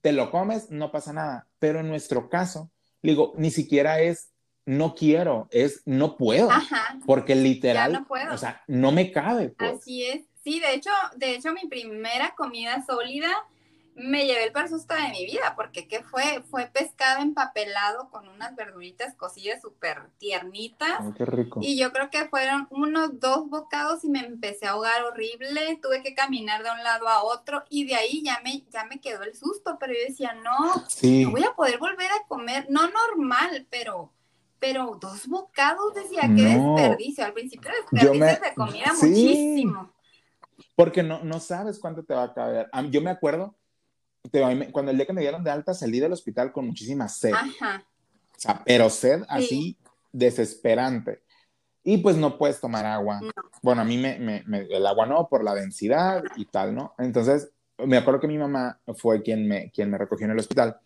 [0.02, 1.46] te lo comes, no pasa nada.
[1.58, 2.70] Pero en nuestro caso,
[3.02, 4.30] digo, ni siquiera es
[4.66, 6.48] no quiero, es no puedo.
[7.06, 8.32] Porque literal, no puedo.
[8.32, 9.48] o sea, no me cabe.
[9.50, 9.80] Pues.
[9.80, 10.22] Así es.
[10.44, 13.30] Sí, de hecho, de hecho, mi primera comida sólida
[13.94, 16.42] me llevé el peor susto de mi vida, porque ¿qué fue?
[16.50, 21.00] Fue pescado empapelado con unas verduritas cocidas súper tiernitas.
[21.16, 21.60] qué rico.
[21.62, 26.02] Y yo creo que fueron unos dos bocados y me empecé a ahogar horrible, tuve
[26.02, 29.22] que caminar de un lado a otro y de ahí ya me, ya me quedó
[29.22, 33.66] el susto, pero yo decía, no, no voy a poder volver a comer, no normal,
[33.70, 34.12] pero
[34.58, 37.24] pero dos bocados decía, qué desperdicio.
[37.24, 39.90] Al principio desperdicio se comía muchísimo.
[40.76, 42.68] Porque no, no sabes cuánto te va a caber.
[42.90, 43.56] Yo me acuerdo
[44.72, 47.32] cuando el día que me dieron de alta salí del hospital con muchísima sed.
[47.32, 47.84] Ajá.
[48.36, 49.76] O sea, pero sed así
[50.12, 51.22] desesperante.
[51.82, 53.20] Y pues no puedes tomar agua.
[53.62, 56.94] Bueno, a mí me, me, el agua no, por la densidad y tal, ¿no?
[56.98, 60.78] Entonces, me acuerdo que mi mamá fue quien me, quien me recogió en el hospital.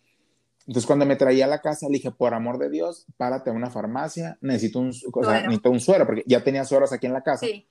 [0.67, 3.53] Entonces, cuando me traía a la casa, le dije, por amor de Dios, párate a
[3.53, 7.13] una farmacia, necesito un, o sea, necesito un suero, porque ya tenía sueros aquí en
[7.13, 7.45] la casa.
[7.45, 7.67] Sí.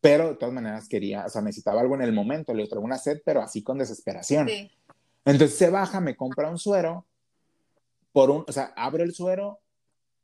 [0.00, 2.98] Pero de todas maneras quería, o sea, necesitaba algo en el momento, le traigo una
[2.98, 4.48] sed, pero así con desesperación.
[4.48, 4.70] Sí.
[5.24, 7.06] Entonces se baja, me compra un suero,
[8.12, 9.60] por un, o sea, abre el suero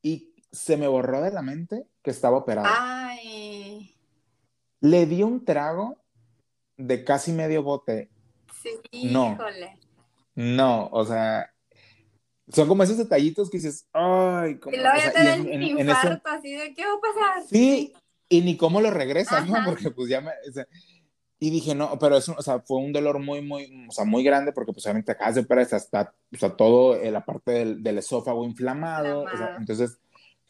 [0.03, 2.69] y se me borró de la mente que estaba operado.
[2.69, 3.95] Ay.
[4.81, 5.97] Le di un trago
[6.77, 8.11] de casi medio bote.
[8.63, 9.33] Sí, no.
[9.33, 9.79] Híjole.
[10.35, 11.53] No, o sea,
[12.49, 14.75] son como esos detallitos que dices, ay, como.
[14.75, 17.49] Y luego ya te da un infarto así de, ¿qué va a pasar?
[17.49, 17.93] Sí,
[18.29, 19.57] y ni cómo lo regresas, ¿no?
[19.65, 20.31] Porque pues ya me.
[21.41, 24.25] Y dije, no, pero eso, o sea, fue un dolor muy, muy, o sea, muy
[24.25, 27.83] grande porque pues obviamente acá de operar está, o sea, todo eh, la parte del,
[27.83, 29.99] del esófago inflamado, o sea, entonces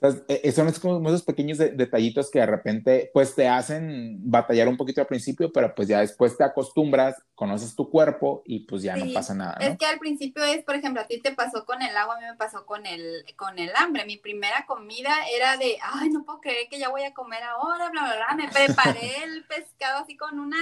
[0.00, 4.68] Entonces, e, e, son como esos pequeños detallitos que de repente, pues te hacen batallar
[4.68, 8.82] un poquito al principio, pero pues ya después te acostumbras, conoces tu cuerpo y pues
[8.82, 9.56] ya no pasa nada.
[9.60, 12.20] Es que al principio es, por ejemplo, a ti te pasó con el agua, a
[12.20, 14.06] mí me pasó con el, con el hambre.
[14.06, 17.90] Mi primera comida era de, ay, no puedo creer que ya voy a comer ahora,
[17.90, 18.36] bla, bla, bla.
[18.36, 20.58] Me preparé el pescado así con una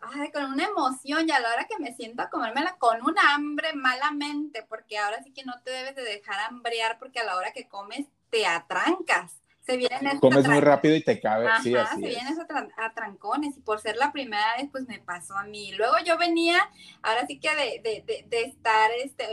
[0.00, 3.18] ay, con una emoción y a la hora que me siento a comérmela con un
[3.18, 7.36] hambre malamente, porque ahora sí que no te debes de dejar hambrear porque a la
[7.36, 9.36] hora que comes te atrancas.
[9.60, 11.46] Se vienen Comes muy rápido y te cabe.
[11.62, 15.36] sí, así se vienen esos atrancones y por ser la primera vez, pues me pasó
[15.36, 15.72] a mí.
[15.72, 16.58] Luego yo venía,
[17.02, 19.26] ahora sí que de, de, de, estar este,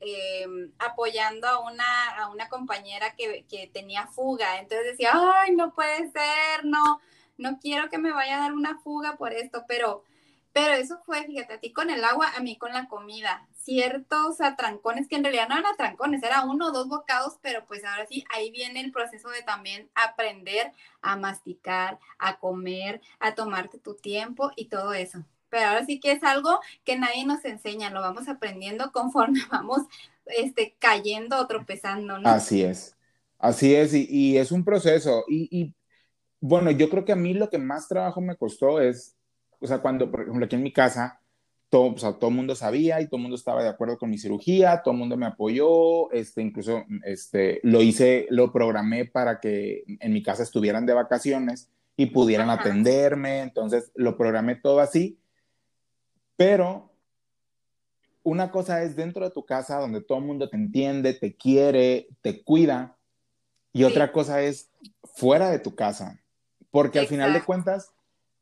[0.00, 4.60] em, apoyando a una, a una compañera que, que tenía fuga.
[4.60, 7.00] Entonces decía, ay, no puede ser, no
[7.38, 10.04] no quiero que me vaya a dar una fuga por esto, pero,
[10.52, 13.46] pero eso fue, fíjate, a ti con el agua, a mí con la comida.
[13.66, 17.84] Ciertos atrancones que en realidad no eran atrancones, era uno o dos bocados, pero pues
[17.84, 20.70] ahora sí, ahí viene el proceso de también aprender
[21.02, 25.24] a masticar, a comer, a tomarte tu tiempo y todo eso.
[25.48, 29.82] Pero ahora sí que es algo que nadie nos enseña, lo vamos aprendiendo conforme vamos
[30.26, 32.28] este, cayendo o tropezando, ¿no?
[32.28, 32.96] Así es,
[33.36, 35.24] así es, y, es un proceso.
[35.26, 35.74] Y, y,
[36.38, 39.16] bueno, yo creo que a mí lo que más trabajo me costó es,
[39.58, 41.20] o sea, cuando, por ejemplo, aquí en mi casa,
[41.76, 44.08] todo, o sea, todo el mundo sabía y todo el mundo estaba de acuerdo con
[44.08, 49.40] mi cirugía, todo el mundo me apoyó, este, incluso este, lo hice, lo programé para
[49.40, 55.18] que en mi casa estuvieran de vacaciones y pudieran atenderme, entonces lo programé todo así,
[56.34, 56.90] pero
[58.22, 62.08] una cosa es dentro de tu casa donde todo el mundo te entiende, te quiere,
[62.22, 62.96] te cuida,
[63.74, 64.70] y otra cosa es
[65.04, 66.22] fuera de tu casa,
[66.70, 67.92] porque al final de cuentas,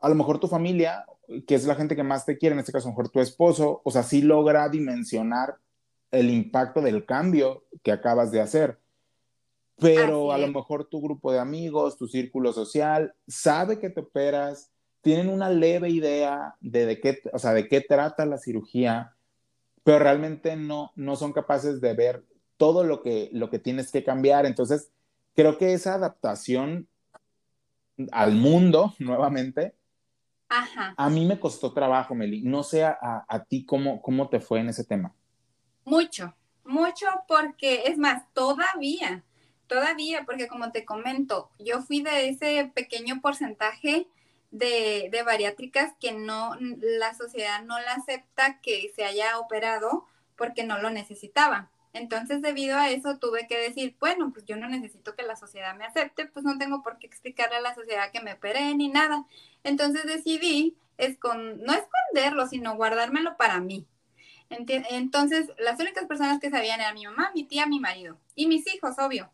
[0.04, 1.06] a lo mejor tu familia,
[1.46, 3.20] que es la gente que más te quiere, en este caso a lo mejor tu
[3.20, 5.56] esposo, o sea, sí logra dimensionar
[6.10, 8.78] el impacto del cambio que acabas de hacer.
[9.80, 14.70] Pero a lo mejor tu grupo de amigos, tu círculo social, sabe que te operas,
[15.00, 19.16] tienen una leve idea de, de qué, o sea, de qué trata la cirugía,
[19.84, 22.24] pero realmente no, no son capaces de ver
[22.58, 24.44] todo lo que, lo que tienes que cambiar.
[24.44, 24.90] Entonces,
[25.34, 26.88] creo que esa adaptación
[28.12, 29.74] al mundo nuevamente,
[30.48, 32.42] a mí me costó trabajo, Meli.
[32.42, 35.14] No sé a, a, ti cómo, cómo te fue en ese tema.
[35.84, 39.24] Mucho, mucho porque es más, todavía,
[39.66, 44.06] todavía, porque como te comento, yo fui de ese pequeño porcentaje
[44.50, 50.64] de, de bariátricas que no, la sociedad no la acepta que se haya operado porque
[50.64, 51.70] no lo necesitaba.
[51.92, 55.76] Entonces, debido a eso, tuve que decir, bueno, pues yo no necesito que la sociedad
[55.76, 58.88] me acepte, pues no tengo por qué explicarle a la sociedad que me operé ni
[58.88, 59.24] nada.
[59.64, 63.86] Entonces decidí no esconderlo, sino guardármelo para mí.
[64.50, 68.72] Entonces, las únicas personas que sabían eran mi mamá, mi tía, mi marido y mis
[68.72, 69.30] hijos, obvio.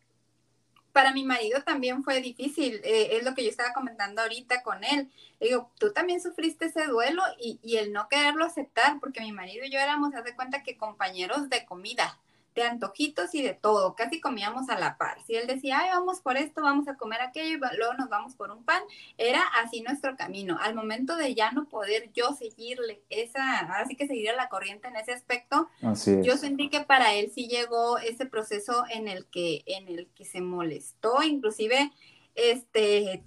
[0.92, 4.82] Para mi marido también fue difícil, eh, es lo que yo estaba comentando ahorita con
[4.82, 5.08] él.
[5.38, 9.64] Digo, tú también sufriste ese duelo y, y el no quererlo aceptar, porque mi marido
[9.64, 12.18] y yo éramos, haz de cuenta que compañeros de comida
[12.54, 15.22] de antojitos y de todo, casi comíamos a la par.
[15.24, 18.34] Si él decía, ay, vamos por esto, vamos a comer aquello y luego nos vamos
[18.34, 18.82] por un pan,
[19.18, 20.58] era así nuestro camino.
[20.60, 24.48] Al momento de ya no poder yo seguirle esa, ahora sí que seguir a la
[24.48, 25.68] corriente en ese aspecto,
[26.22, 30.24] yo sentí que para él sí llegó ese proceso en el que, en el que
[30.24, 31.92] se molestó, inclusive,
[32.34, 33.22] este,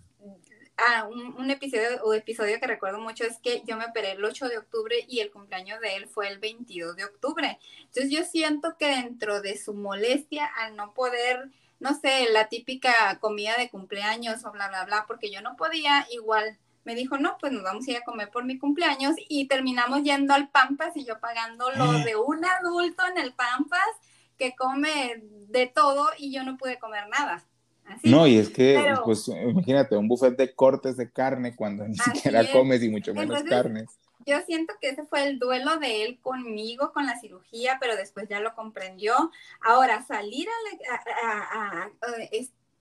[0.75, 4.49] Ah, un, episodio o episodio que recuerdo mucho es que yo me operé el 8
[4.49, 7.59] de octubre y el cumpleaños de él fue el 22 de octubre.
[7.79, 13.19] Entonces yo siento que dentro de su molestia al no poder, no sé, la típica
[13.19, 16.57] comida de cumpleaños o bla, bla, bla, porque yo no podía igual.
[16.85, 20.01] Me dijo, no, pues nos vamos a ir a comer por mi cumpleaños y terminamos
[20.01, 22.03] yendo al Pampas y yo pagando lo mm.
[22.03, 23.89] de un adulto en el Pampas
[24.37, 27.45] que come de todo y yo no pude comer nada.
[28.03, 32.49] No, y es que, pues imagínate, un buffet de cortes de carne cuando ni siquiera
[32.51, 33.87] comes y mucho menos carnes.
[34.25, 38.29] Yo siento que ese fue el duelo de él conmigo, con la cirugía, pero después
[38.29, 39.31] ya lo comprendió.
[39.61, 40.47] Ahora, salir
[41.23, 41.89] a,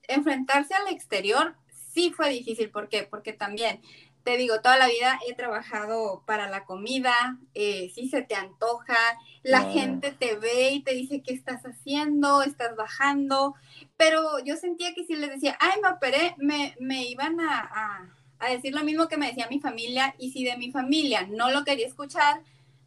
[0.08, 1.56] enfrentarse al exterior
[1.92, 2.70] sí fue difícil.
[2.70, 3.02] ¿Por qué?
[3.02, 3.80] Porque también
[4.22, 8.96] te digo, toda la vida he trabajado para la comida, eh, si se te antoja,
[9.42, 13.54] la gente te ve y te dice qué estás haciendo, estás bajando,
[14.02, 18.08] pero yo sentía que si les decía, ay, me operé, me, me iban a,
[18.40, 21.52] a, decir lo mismo que me decía mi familia, y si de mi familia no
[21.52, 22.40] lo quería escuchar,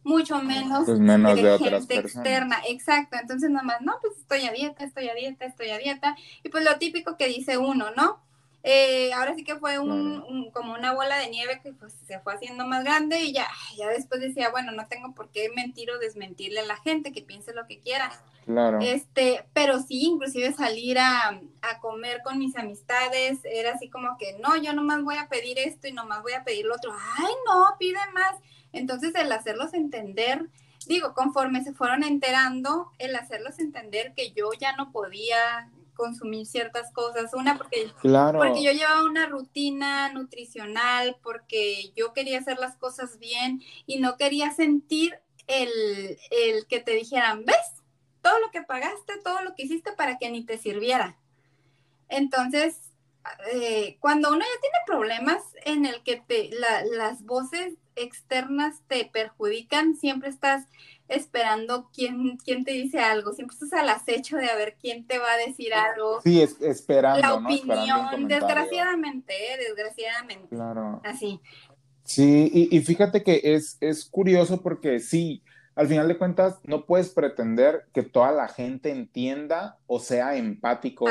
[0.04, 4.52] mucho menos, pues menos de, gente externa, exacto, entonces nada más, no, pues estoy a
[4.52, 8.20] dieta, estoy a dieta, estoy a dieta, y pues lo típico que dice uno, ¿no?
[8.68, 12.34] Eh, ahora sí que fue un, como una bola de nieve que pues, se fue
[12.34, 13.46] haciendo más grande y ya,
[13.78, 17.22] ya después decía, bueno, no tengo por qué mentir o desmentirle a la gente, que
[17.22, 18.10] piense lo que quiera.
[18.44, 18.80] Claro.
[18.80, 24.36] Este, pero sí, inclusive salir a, a, comer con mis amistades, era así como que,
[24.40, 26.92] no, yo nomás voy a pedir esto y nomás voy a pedir lo otro.
[26.92, 28.34] Ay, no, pide más.
[28.72, 30.44] Entonces, el hacerlos entender,
[30.88, 36.92] digo, conforme se fueron enterando, el hacerlos entender que yo ya no podía consumir ciertas
[36.92, 37.34] cosas.
[37.34, 43.62] Una, porque, porque yo llevaba una rutina nutricional, porque yo quería hacer las cosas bien
[43.86, 45.18] y no quería sentir
[45.48, 45.70] el,
[46.30, 47.56] el que te dijeran, ¿ves?
[48.26, 51.16] todo lo que pagaste, todo lo que hiciste para que ni te sirviera.
[52.08, 52.92] Entonces,
[53.52, 56.50] eh, cuando uno ya tiene problemas en el que te,
[56.90, 60.66] las voces externas te perjudican, siempre estás
[61.08, 65.18] esperando quién, quién te dice algo, siempre estás al acecho de a ver quién te
[65.18, 66.20] va a decir algo.
[66.22, 67.20] Sí, es, esperando.
[67.20, 69.58] La opinión, desgraciadamente, ¿eh?
[69.58, 70.54] desgraciadamente.
[70.54, 71.00] Claro.
[71.04, 71.40] Así.
[72.04, 75.42] Sí, y, y, fíjate que es, es curioso porque sí,
[75.74, 81.06] al final de cuentas, no puedes pretender que toda la gente entienda o sea empático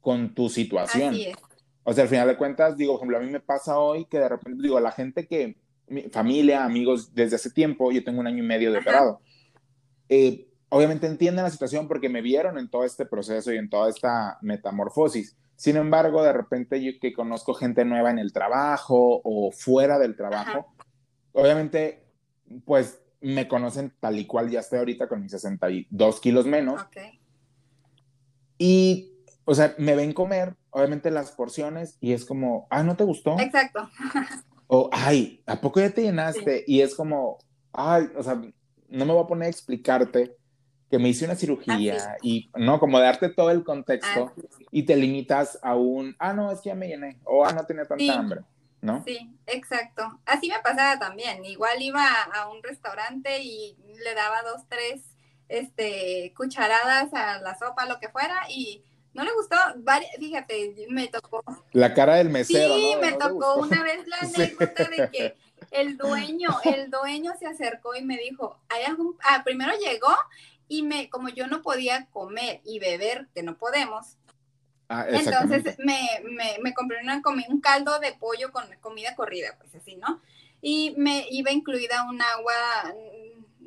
[0.00, 1.14] con tu situación.
[1.14, 1.36] Así es.
[1.82, 4.18] O sea, al final de cuentas, digo, por ejemplo, a mí me pasa hoy que
[4.18, 5.56] de repente, digo, la gente que,
[5.90, 9.20] mi familia, amigos, desde hace tiempo, yo tengo un año y medio de operado,
[10.08, 13.90] eh, obviamente entienden la situación porque me vieron en todo este proceso y en toda
[13.90, 15.36] esta metamorfosis.
[15.56, 20.16] Sin embargo, de repente yo que conozco gente nueva en el trabajo o fuera del
[20.16, 20.72] trabajo,
[21.32, 22.02] obviamente,
[22.64, 26.80] pues me conocen tal y cual ya estoy ahorita con mis 62 kilos menos.
[28.56, 29.12] Y,
[29.44, 33.38] o sea, me ven comer, obviamente las porciones, y es como, ah, ¿no te gustó?
[33.38, 33.88] Exacto.
[34.72, 36.62] o, ay, ¿a poco ya te llenaste?
[36.64, 37.38] Y es como,
[37.72, 38.40] ay, o sea,
[38.88, 40.36] no me voy a poner a explicarte
[40.88, 42.78] que me hice una cirugía y, ¿no?
[42.78, 44.32] Como darte todo el contexto
[44.70, 47.66] y te limitas a un, ah, no, es que ya me llené, o ah, no
[47.66, 48.42] tenía tanta hambre.
[48.80, 49.02] ¿no?
[49.04, 50.20] Sí, exacto.
[50.24, 51.44] Así me pasaba también.
[51.44, 55.02] Igual iba a un restaurante y le daba dos, tres
[55.48, 59.56] este, cucharadas a la sopa, lo que fuera, y no le gustó.
[60.18, 61.42] Fíjate, me tocó.
[61.72, 62.74] La cara del mesero.
[62.74, 63.89] Sí, me tocó una vez
[64.36, 65.36] de que
[65.70, 69.16] el dueño, el dueño se acercó y me dijo, ¿hay algún?
[69.22, 70.14] Ah, primero llegó
[70.68, 74.16] y me, como yo no podía comer y beber, que no podemos,
[74.92, 79.72] Ah, Entonces me, me, me, compré una, un caldo de pollo con comida corrida, pues
[79.76, 80.20] así, ¿no?
[80.60, 82.54] Y me iba incluida un agua,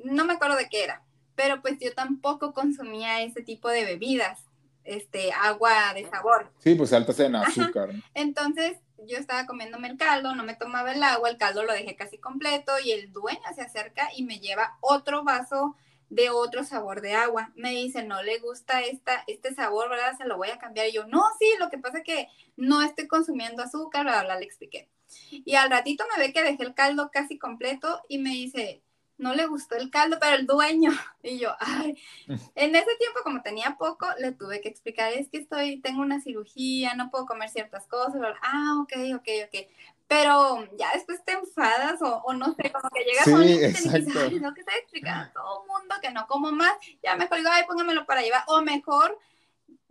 [0.03, 1.01] no me acuerdo de qué era,
[1.35, 4.41] pero pues yo tampoco consumía ese tipo de bebidas,
[4.83, 6.51] este, agua de sabor.
[6.59, 7.91] Sí, pues altas en azúcar.
[8.13, 11.95] Entonces yo estaba comiéndome el caldo, no me tomaba el agua, el caldo lo dejé
[11.95, 15.75] casi completo y el dueño se acerca y me lleva otro vaso
[16.09, 17.51] de otro sabor de agua.
[17.55, 20.17] Me dice, no le gusta esta, este sabor, ¿verdad?
[20.17, 20.87] Se lo voy a cambiar.
[20.87, 24.37] Y yo, no, sí, lo que pasa es que no estoy consumiendo azúcar, bla, bla,
[24.37, 24.89] le expliqué.
[25.29, 28.83] Y al ratito me ve que dejé el caldo casi completo y me dice,
[29.23, 30.91] no le gustó el caldo, pero el dueño.
[31.25, 31.97] Y yo, ay,
[32.27, 36.19] en ese tiempo como tenía poco, le tuve que explicar, es que estoy, tengo una
[36.19, 38.21] cirugía, no puedo comer ciertas cosas.
[38.41, 39.69] Ah, ok, ok, ok
[40.13, 43.89] pero ya después te enfadas o, no sé, como que llegas a un límite y
[43.89, 47.15] dices, ay, no, que estoy explicando a todo el mundo que no como más, ya
[47.15, 49.17] mejor digo, ay, póngamelo para llevar, o mejor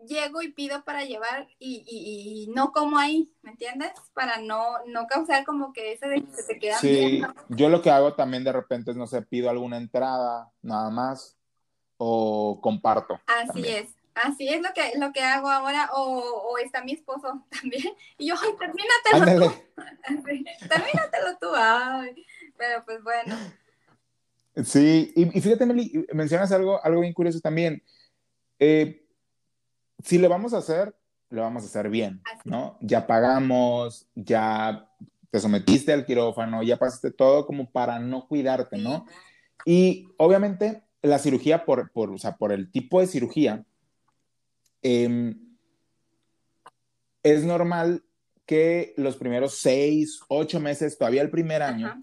[0.07, 3.93] llego y pido para llevar y, y, no como ahí, ¿me entiendes?
[4.15, 7.83] Para no, no causar como que ese de que se te queda Sí, yo lo
[7.83, 11.37] que hago también de repente es, no sé, pido alguna entrada, nada más,
[11.97, 13.21] o comparto.
[13.27, 13.95] Así es.
[14.15, 18.35] Así es lo que, lo que hago ahora, o, está mi esposo también, y yo,
[18.41, 19.55] ay, termínatelo tú.
[20.69, 22.27] termínatelo tú, ay,
[22.59, 23.37] pero pues bueno.
[24.65, 27.83] Sí, y, fíjate, Meli, mencionas algo, algo bien curioso también.
[28.59, 29.02] Eh,
[30.05, 30.95] si lo vamos a hacer,
[31.31, 32.79] lo vamos a hacer bien, ¿no?
[32.81, 34.89] Ya pagamos, ya
[35.31, 39.07] te sometiste al quirófano, ya pasaste todo como para no cuidarte, ¿no?
[39.65, 43.65] Y obviamente la cirugía, por, por, o sea, por el tipo de cirugía,
[44.83, 45.39] Em,
[47.23, 48.05] es normal
[48.45, 52.01] que los primeros seis, ocho meses, todavía el primer año,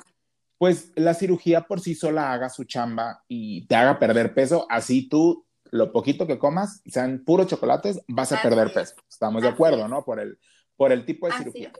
[0.57, 4.65] pues la cirugía por sí sola haga su chamba y te haga perder peso.
[4.69, 8.95] Así tú, lo poquito que comas, sean puros chocolates, vas a perder peso.
[9.09, 10.03] Estamos de acuerdo, ¿no?
[10.03, 10.39] Por el,
[10.75, 11.71] por el tipo de cirugía.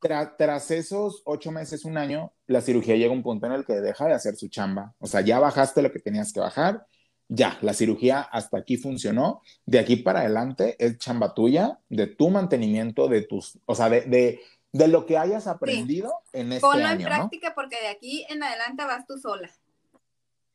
[0.00, 3.74] tras esos ocho meses, un año, la cirugía llega a un punto en el que
[3.74, 4.94] deja de hacer su chamba.
[4.98, 6.86] O sea, ya bajaste lo que tenías que bajar
[7.32, 12.28] ya, la cirugía hasta aquí funcionó, de aquí para adelante es chamba tuya, de tu
[12.28, 14.40] mantenimiento, de tus, o sea, de,
[14.72, 18.84] de, lo que hayas aprendido en este Ponlo en práctica porque de aquí en adelante
[18.84, 19.48] vas tú sola.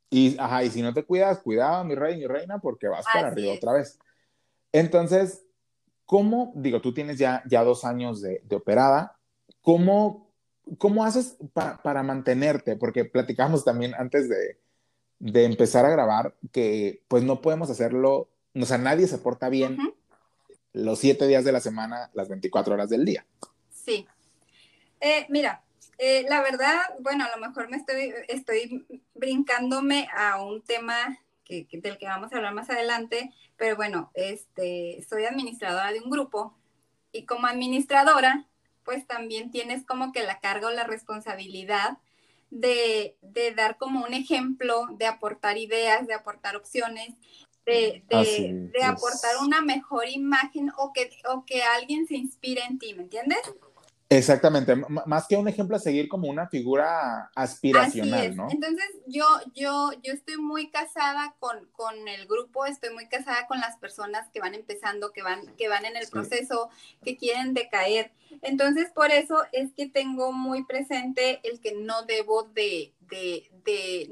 [0.09, 3.27] Y, ajá, y si no te cuidas, cuidado, mi rey, mi reina, porque vas para
[3.27, 3.99] arriba otra vez.
[4.71, 5.43] Entonces,
[6.05, 9.17] ¿cómo, digo, tú tienes ya, ya dos años de, de operada,
[9.61, 10.29] ¿cómo,
[10.77, 12.75] cómo haces para mantenerte?
[12.75, 14.59] Porque platicamos también antes de,
[15.19, 19.77] de, empezar a grabar que pues no podemos hacerlo, o sea, nadie se porta bien
[20.73, 23.25] los siete días de la semana, las 24 horas del día.
[23.71, 24.05] Sí.
[24.99, 25.63] Eh, mira,
[25.97, 31.67] eh, la verdad, bueno, a lo mejor me estoy, estoy brincándome a un tema que,
[31.71, 36.57] del que vamos a hablar más adelante, pero bueno, este, soy administradora de un grupo
[37.11, 38.45] y como administradora,
[38.83, 41.97] pues también tienes como que la carga o la responsabilidad
[42.49, 47.13] de, de dar como un ejemplo, de aportar ideas, de aportar opciones,
[47.65, 52.77] de, de, de aportar una mejor imagen o que, o que alguien se inspire en
[52.77, 53.39] ti, ¿me entiendes?
[54.07, 58.47] Exactamente, más que un ejemplo a seguir como una figura aspiracional, ¿no?
[58.51, 59.25] Entonces, yo,
[59.55, 64.29] yo, yo estoy muy casada con, con, el grupo, estoy muy casada con las personas
[64.29, 66.69] que van empezando, que van, que van en el proceso,
[67.03, 68.11] que quieren decaer.
[68.43, 72.93] Entonces, por eso es que tengo muy presente el que no debo de,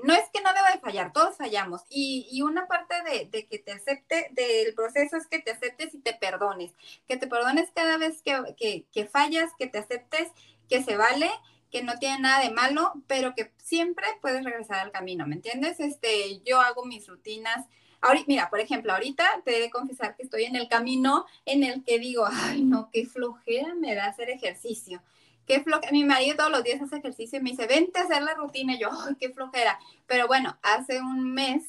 [0.04, 1.82] no es que no deba de fallar, todos fallamos.
[1.90, 6.00] Y, una parte de, de, que te acepte, del proceso es que te aceptes y
[6.00, 6.74] te perdones,
[7.08, 10.30] que te perdones cada vez que, que, que fallas, que te aceptes,
[10.70, 11.30] que se vale,
[11.72, 15.80] que no tiene nada de malo, pero que siempre puedes regresar al camino, ¿me entiendes?
[15.80, 17.66] Este, yo hago mis rutinas.
[18.02, 21.64] Ahorita, mira, por ejemplo, ahorita te he de confesar que estoy en el camino en
[21.64, 25.02] el que digo, ay, no, qué flojera me da hacer ejercicio
[25.46, 25.92] qué flojera.
[25.92, 28.74] Mi marido todos los días hace ejercicio y me dice, vente a hacer la rutina.
[28.76, 29.80] Y yo, ay, qué flojera.
[30.08, 31.64] Pero bueno, hace un mes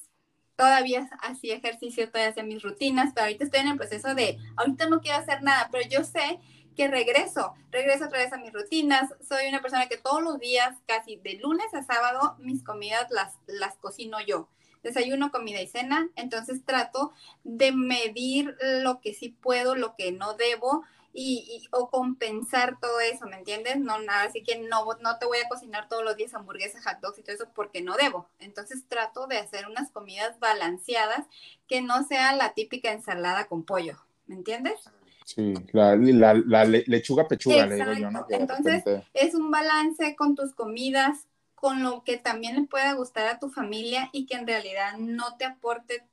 [0.57, 4.89] todavía hacía ejercicio, todavía hacía mis rutinas, pero ahorita estoy en el proceso de, ahorita
[4.89, 6.39] no quiero hacer nada, pero yo sé
[6.77, 9.13] que regreso, regreso otra vez a mis rutinas.
[9.27, 13.35] Soy una persona que todos los días, casi de lunes a sábado, mis comidas las,
[13.47, 14.49] las cocino yo.
[14.83, 16.11] Desayuno, comida y cena.
[16.17, 17.13] Entonces trato
[17.43, 20.83] de medir lo que sí puedo, lo que no debo
[21.17, 23.79] y, o compensar todo eso, ¿me entiendes?
[23.79, 27.01] No, nada, así que no, no te voy a cocinar todos los días hamburguesas, hot
[27.01, 28.29] dogs y todo eso porque no debo.
[28.41, 31.25] Entonces trato de hacer unas comidas balanceadas
[31.69, 33.97] que no sea la típica ensalada con pollo,
[34.27, 34.91] ¿me entiendes?
[35.25, 38.27] Sí, la, la, lechuga pechuga, le digo yo, ¿no?
[38.29, 38.83] Entonces,
[39.15, 43.49] es un balance con tus comidas, con lo que también le pueda gustar a tu
[43.49, 46.05] familia y que en realidad no te aporte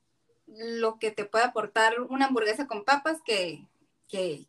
[0.47, 3.65] lo que te puede aportar una hamburguesa con papas que
[4.11, 4.47] que,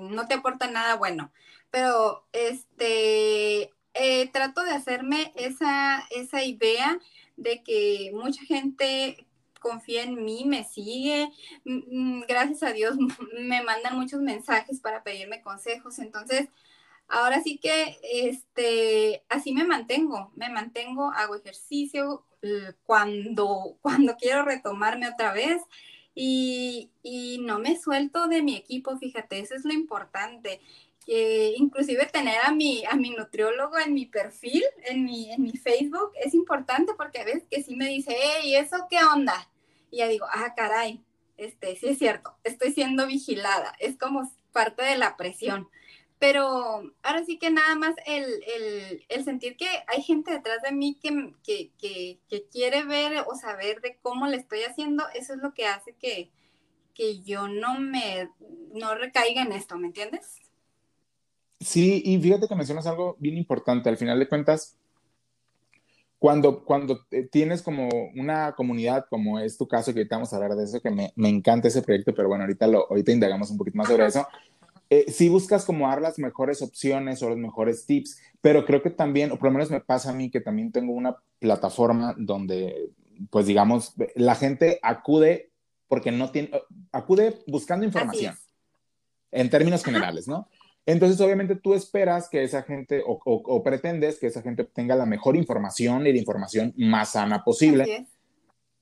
[0.00, 1.32] no te aporta nada bueno.
[1.70, 6.98] Pero este, eh, trato de hacerme esa, esa idea
[7.36, 9.26] de que mucha gente
[9.60, 11.30] confía en mí, me sigue,
[12.28, 12.96] gracias a Dios
[13.38, 16.48] me mandan muchos mensajes para pedirme consejos, entonces
[17.08, 22.26] ahora sí que este así me mantengo, me mantengo, hago ejercicio
[22.84, 25.62] cuando cuando quiero retomarme otra vez
[26.14, 30.60] y, y, no me suelto de mi equipo, fíjate, eso es lo importante.
[31.56, 36.12] inclusive tener a mi, a mi nutriólogo en mi perfil, en mi, en mi Facebook,
[36.22, 39.48] es importante porque a veces que sí me dice, hey, ¿eso qué onda?
[39.90, 41.02] Y ya digo, ah, caray,
[41.36, 45.68] este, sí es cierto, estoy siendo vigilada, es como parte de la presión
[46.24, 48.42] pero ahora sí que nada más el,
[49.10, 52.03] el, sentir que hay gente detrás de mí que, que, que,
[52.64, 56.30] quiere ver o saber de cómo le estoy haciendo, eso es lo que hace que,
[56.94, 58.30] que yo no me,
[58.72, 60.38] no recaiga en esto, ¿me entiendes?
[61.60, 64.78] Sí, y fíjate que mencionas algo bien importante, al final de cuentas,
[66.18, 67.00] cuando, cuando
[67.30, 70.80] tienes como una comunidad, como es tu caso, que ahorita vamos a hablar de eso,
[70.80, 73.88] que me, me encanta ese proyecto, pero bueno, ahorita, lo, ahorita indagamos un poquito más
[73.88, 74.26] sobre eso
[74.90, 78.90] eh, sí buscas como dar las mejores opciones o los mejores tips, pero creo que
[78.90, 82.90] también, o por lo menos me pasa a mí que también tengo una plataforma donde,
[83.30, 85.50] pues digamos, la gente acude
[85.88, 86.50] porque no tiene,
[86.92, 88.36] acude buscando información,
[89.30, 90.48] en términos generales, ¿no?
[90.86, 95.06] Entonces, obviamente, tú esperas que esa gente, o, o, pretendes que esa gente tenga la
[95.06, 98.06] mejor información y la información más sana posible.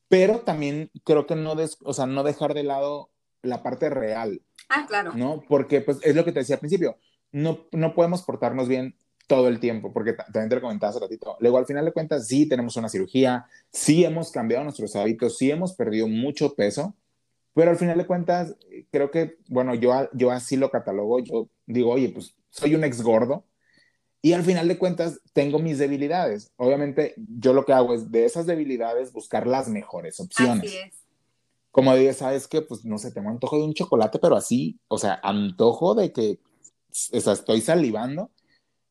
[0.08, 3.10] Pero también creo que no, o sea, no dejar de lado
[3.42, 4.42] la parte real.
[4.72, 5.12] Ah, claro.
[5.14, 5.42] ¿No?
[5.46, 6.96] Porque pues es lo que te decía al principio,
[7.30, 8.96] no, no podemos portarnos bien
[9.26, 11.36] todo el tiempo, porque también te lo comentaba hace ratito.
[11.40, 15.50] Luego, al final de cuentas, sí tenemos una cirugía, sí hemos cambiado nuestros hábitos, sí
[15.50, 16.96] hemos perdido mucho peso,
[17.54, 18.56] pero al final de cuentas,
[18.90, 23.02] creo que, bueno, yo, yo así lo catalogo, yo digo, oye, pues soy un ex
[23.02, 23.46] gordo,
[24.22, 26.52] y al final de cuentas tengo mis debilidades.
[26.56, 30.64] Obviamente, yo lo que hago es de esas debilidades buscar las mejores opciones.
[30.64, 31.01] Así es
[31.72, 32.60] como dices, ¿sabes qué?
[32.60, 36.38] Pues no sé, tengo antojo de un chocolate, pero así, o sea, antojo de que,
[37.12, 38.30] o sea, estoy salivando.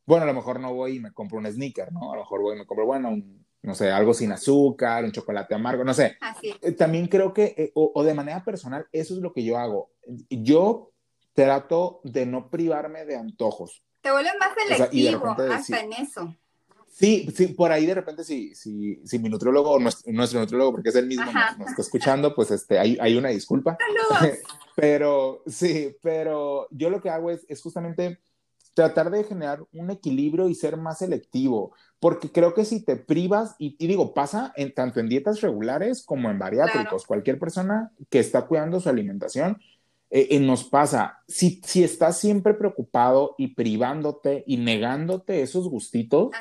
[0.07, 2.11] Bueno, a lo mejor no voy y me compro un sneaker, ¿no?
[2.11, 3.15] A lo mejor voy y me compro, bueno,
[3.61, 6.17] no sé, algo sin azúcar, un chocolate amargo, no sé.
[6.21, 6.55] Así.
[6.59, 9.91] Eh, también creo que, eh, o, de manera personal, eso es lo que yo hago.
[10.29, 10.91] Yo
[11.33, 13.83] trato de no privarme de antojos.
[14.01, 16.35] Te vuelves más selectivo hasta en eso.
[16.91, 20.89] Sí, sí, por ahí de repente, si, si, si mi nutriólogo, nuestro, nuestro nutriólogo, porque
[20.89, 23.77] es el mismo, nos, está escuchando, pues este, hay, hay una disculpa.
[24.75, 28.19] pero sí, pero yo lo que hago es, es justamente
[28.73, 33.55] tratar de generar un equilibrio y ser más selectivo, porque creo que si te privas,
[33.57, 38.47] y, digo, pasa en, tanto en dietas regulares como en bariátricos, cualquier persona que está
[38.47, 39.61] cuidando su alimentación,
[40.13, 46.31] eh, eh, nos pasa, si, si estás siempre preocupado y privándote y negándote esos gustitos,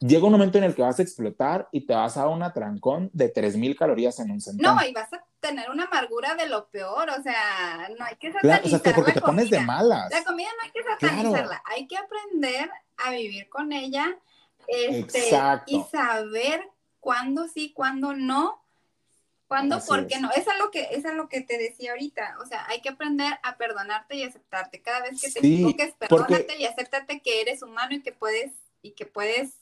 [0.00, 3.08] llega un momento en el que vas a explotar y te vas a una trancón
[3.12, 4.80] de 3.000 calorías en un centavo.
[4.80, 8.32] No, y vas a tener una amargura de lo peor, o sea, no hay que
[8.32, 10.10] satanizar o sea, porque te pones de malas.
[10.10, 14.18] La comida no hay que satanizarla, hay que aprender a vivir con ella
[14.66, 15.30] este,
[15.66, 16.68] y saber
[16.98, 18.60] cuándo sí, cuándo no,
[19.48, 19.80] ¿Cuándo?
[19.80, 20.30] ¿Por qué no?
[20.30, 22.36] Eso es, lo que, es lo que te decía ahorita.
[22.42, 24.82] O sea, hay que aprender a perdonarte y aceptarte.
[24.82, 28.90] Cada vez que te equivoques, perdónate y acéptate que eres humano y que puedes, y
[28.90, 29.54] que puedes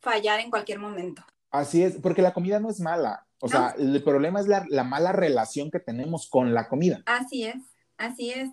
[0.00, 1.22] fallar en cualquier momento.
[1.50, 3.26] Así es, porque la comida no es mala.
[3.40, 7.02] O sea, el problema es la, la, mala relación que tenemos con la comida.
[7.04, 7.56] Así es,
[7.98, 8.48] así es.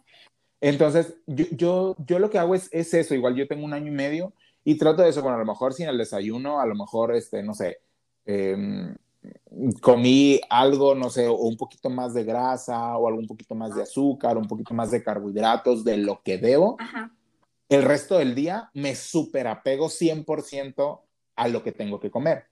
[0.60, 3.16] Entonces, yo, yo, yo lo que hago es, es eso.
[3.16, 4.34] Igual yo tengo un año y medio
[4.66, 5.22] y trato de eso.
[5.22, 7.80] Bueno, a lo mejor sin el desayuno, a lo mejor, este, no sé,
[8.26, 8.94] eh,
[9.82, 13.84] comí algo, no sé, o un poquito más de grasa o algún poquito más de
[13.84, 16.78] azúcar, un poquito más de carbohidratos de lo que debo,
[17.70, 21.02] el resto del día me superapego 100%
[21.36, 22.46] a lo que tengo que comer.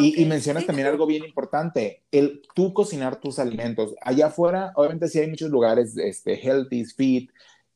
[0.00, 3.94] Y, mencionas también algo bien importante, el tú cocinar tus alimentos.
[4.02, 7.30] Allá afuera, obviamente sí hay muchos lugares, este, healthy, fit,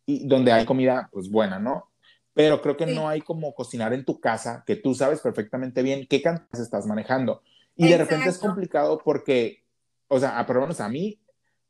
[0.06, 1.88] y donde hay comida, pues buena, ¿no?
[2.34, 6.06] Pero creo que no hay como cocinar en tu casa, que tú sabes perfectamente bien
[6.08, 7.42] qué cantidades estás manejando.
[7.76, 9.64] Y de repente es complicado porque,
[10.08, 11.18] o sea, por lo menos a mí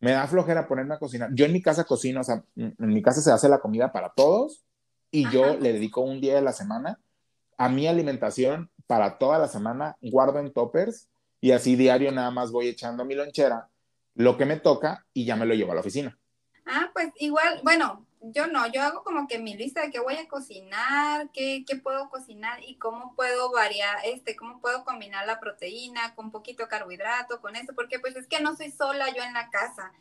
[0.01, 1.30] me da flojera ponerme a cocinar.
[1.34, 4.11] Yo en mi casa cocino, o sea, en mi casa se hace la comida para
[4.11, 4.64] todos
[5.11, 6.98] y yo le dedico un día de la semana
[7.59, 11.09] a mi alimentación para toda la semana, guardo en toppers
[11.40, 13.68] y así diario nada más voy echando mi lonchera,
[14.14, 16.18] lo que me toca y ya me lo llevo a la oficina.
[16.73, 20.14] Ah, pues igual, bueno, yo no, yo hago como que mi lista de qué voy
[20.14, 25.41] a cocinar, qué, qué, puedo cocinar y cómo puedo variar, este, cómo puedo combinar la
[25.41, 29.23] proteína con un poquito carbohidrato, con eso, porque pues es que no soy sola yo
[29.23, 29.93] en la casa.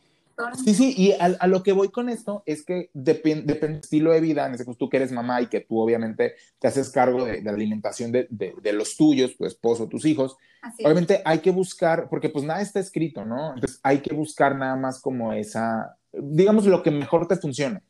[0.64, 4.20] Sí, sí, y a, lo que voy con esto es que depende del estilo de
[4.20, 7.26] vida, en ese caso tú que eres mamá y que tú obviamente te haces cargo
[7.26, 10.36] de, la alimentación de, de, los tuyos, tu esposo, tus hijos,
[10.82, 13.54] obviamente hay que buscar, porque pues nada está escrito, ¿no?
[13.54, 17.82] Entonces hay que buscar nada más como esa, digamos, lo que mejor te funcione.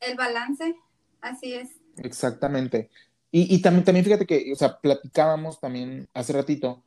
[0.00, 0.74] El balance,
[1.20, 1.70] así es.
[1.98, 2.90] Exactamente.
[3.36, 6.84] Y, también, también fíjate que, o sea, platicábamos también hace ratito,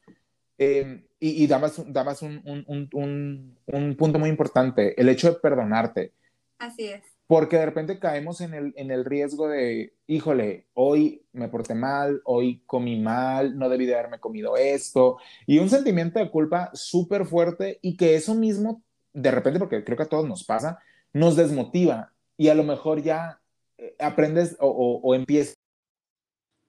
[0.58, 6.14] em, y, y, dabas, dabas un, un, punto muy importante, el hecho de perdonarte.
[6.58, 7.04] Así es.
[7.28, 12.22] Porque de repente caemos en el, en el riesgo de, híjole, hoy me porté mal,
[12.24, 17.26] hoy comí mal, no debí de haberme comido esto, y un sentimiento de culpa súper
[17.26, 18.82] fuerte y que eso mismo,
[19.18, 20.80] de repente, porque creo que a todos nos pasa,
[21.12, 23.42] nos desmotiva y a lo mejor ya
[23.80, 24.70] eh, aprendes o,
[25.04, 25.56] o, empiezas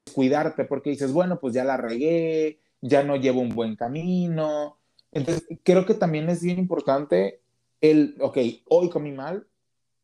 [0.07, 4.79] a cuidarte porque dices, bueno, pues ya la regué, ya no llevo un buen camino.
[5.13, 7.43] Entonces, creo que también es bien importante
[7.83, 8.39] el, ok,
[8.71, 9.47] hoy comí mal,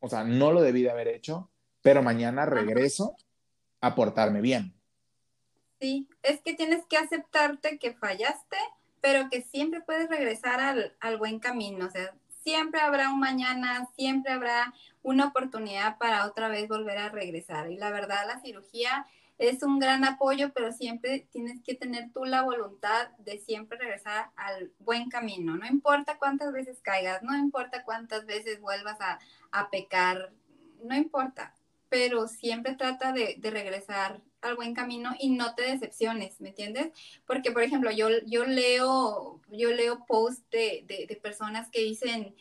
[0.00, 1.48] o sea, no lo debí de haber hecho,
[1.80, 3.16] pero mañana regreso
[3.80, 4.74] a portarme bien.
[5.80, 8.58] Sí, es que tienes que aceptarte que fallaste,
[9.00, 11.86] pero que siempre puedes regresar al, al buen camino.
[11.86, 12.14] O sea,
[12.44, 14.72] siempre habrá un mañana, siempre habrá
[15.02, 17.70] una oportunidad para otra vez volver a regresar.
[17.70, 19.06] Y la verdad, la cirugía
[19.38, 24.30] es un gran apoyo, pero siempre tienes que tener tú la voluntad de siempre regresar
[24.36, 25.56] al buen camino.
[25.56, 29.18] No importa cuántas veces caigas, no importa cuántas veces vuelvas a,
[29.70, 30.32] pecar,
[30.82, 31.54] no importa,
[31.88, 36.92] pero siempre trata de, regresar al buen camino y no te decepciones, ¿me entiendes?
[37.26, 42.34] Porque, por ejemplo, yo, yo leo, yo leo posts de, de, personas que dicen,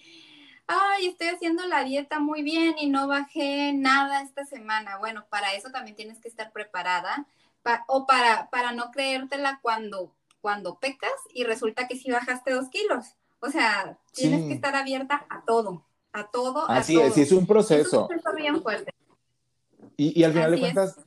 [0.68, 4.97] ay, estoy haciendo la dieta muy bien y no bajé nada esta semana.
[4.97, 7.28] Bueno, para eso también tienes que estar preparada
[7.88, 13.16] o para, para no creértela cuando, cuando pecas y resulta que sí bajaste dos kilos.
[13.39, 16.70] O sea, tienes que estar abierta a todo, a todo.
[16.70, 17.84] Así es, es un proceso.
[17.84, 18.93] Es un proceso bien fuerte.
[19.97, 20.97] Y, al final de cuentas,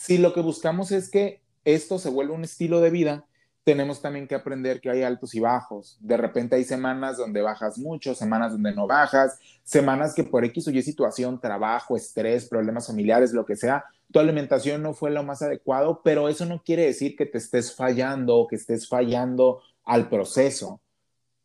[0.00, 3.26] si lo que buscamos es que esto se vuelva un estilo de vida,
[3.64, 5.98] tenemos también que aprender que hay altos y bajos.
[6.00, 10.68] De repente hay semanas donde bajas mucho, semanas donde no bajas, semanas que por X
[10.68, 15.22] o Y situación, trabajo, estrés, problemas familiares, lo que sea, tu alimentación no fue lo
[15.22, 19.60] más adecuado, pero eso no quiere decir que te estés fallando o que estés fallando
[19.84, 20.80] al proceso,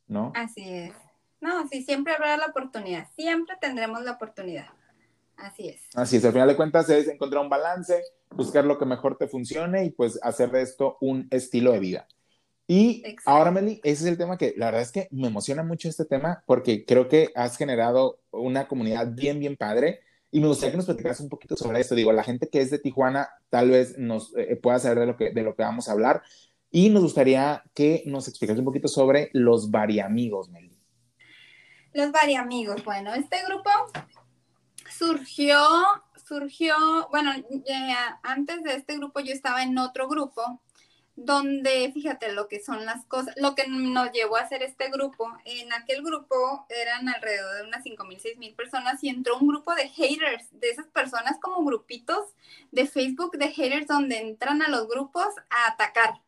[0.08, 0.32] ¿no?
[0.34, 0.94] Así es.
[1.42, 4.68] No, sí, siempre habrá la oportunidad, siempre tendremos la oportunidad.
[5.38, 5.82] Así es.
[5.94, 9.28] Así es, al final de cuentas es encontrar un balance, buscar lo que mejor te
[9.28, 12.08] funcione y pues hacer de esto un estilo de vida.
[12.68, 15.88] Y ahora, Meli, ese es el tema que la verdad es que me emociona mucho
[15.88, 20.00] este tema porque creo que has generado una comunidad bien, bien padre.
[20.32, 21.94] Y me gustaría que nos platicaras un poquito sobre esto.
[21.94, 25.16] Digo, la gente que es de Tijuana tal vez nos eh, pueda saber de lo,
[25.16, 26.24] que, de lo que vamos a hablar.
[26.72, 30.76] Y nos gustaría que nos explicaras un poquito sobre los variamigos, Meli.
[31.94, 33.70] Los variamigos, bueno, este grupo
[34.98, 35.60] surgió,
[36.28, 36.76] surgió,
[37.10, 37.32] bueno,
[38.24, 40.62] antes de este grupo yo estaba en otro grupo
[41.16, 45.32] donde fíjate lo que son las cosas, lo que nos llevó a hacer este grupo.
[45.46, 49.48] En aquel grupo eran alrededor de unas 5 mil, 6 mil personas y entró un
[49.48, 52.26] grupo de haters, de esas personas como grupitos
[52.72, 56.22] de Facebook de haters donde entran a los grupos a atacar.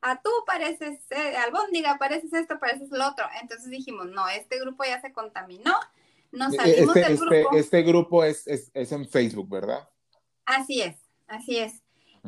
[0.00, 3.26] A tú pareces, eh, albóndiga, pareces esto, pareces lo otro.
[3.42, 5.74] Entonces dijimos, no, este grupo ya se contaminó,
[6.32, 7.56] nos e-, salimos este, del este, grupo.
[7.56, 9.88] Este grupo es, es, es en Facebook, ¿verdad?
[10.44, 10.96] Así es,
[11.28, 11.82] así es.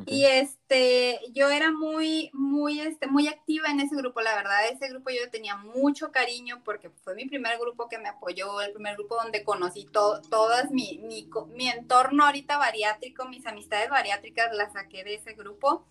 [0.06, 4.88] Y este, yo era muy, muy, este, muy activa en ese grupo, la verdad, ese
[4.88, 8.94] grupo yo tenía mucho cariño porque fue mi primer grupo que me apoyó, el primer
[8.94, 14.72] grupo donde conocí todo, todas mi, mi, mi entorno ahorita bariátrico, mis amistades bariátricas las
[14.72, 15.84] saqué de ese grupo.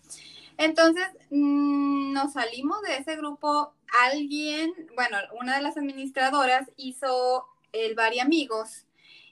[0.58, 3.72] Entonces, mm, nos salimos de ese grupo,
[4.10, 8.86] alguien, bueno, una de las administradoras hizo el Bari Amigos,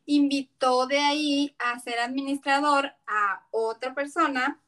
[0.06, 4.60] invitó de ahí a ser administrador a otra persona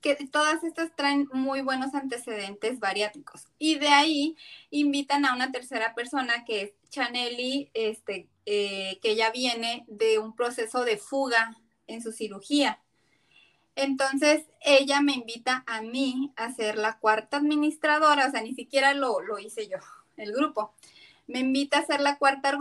[0.00, 3.48] que todas estas traen muy buenos antecedentes bariátricos.
[3.58, 4.36] Y de ahí
[4.70, 10.34] invitan a una tercera persona que es Chaneli, este, eh, que ya viene de un
[10.34, 11.56] proceso de fuga
[11.86, 12.80] en su cirugía.
[13.74, 18.94] Entonces, ella me invita a mí a ser la cuarta administradora, o sea, ni siquiera
[18.94, 19.78] lo, lo hice yo,
[20.16, 20.74] el grupo
[21.28, 22.58] me invita a ser la cuarta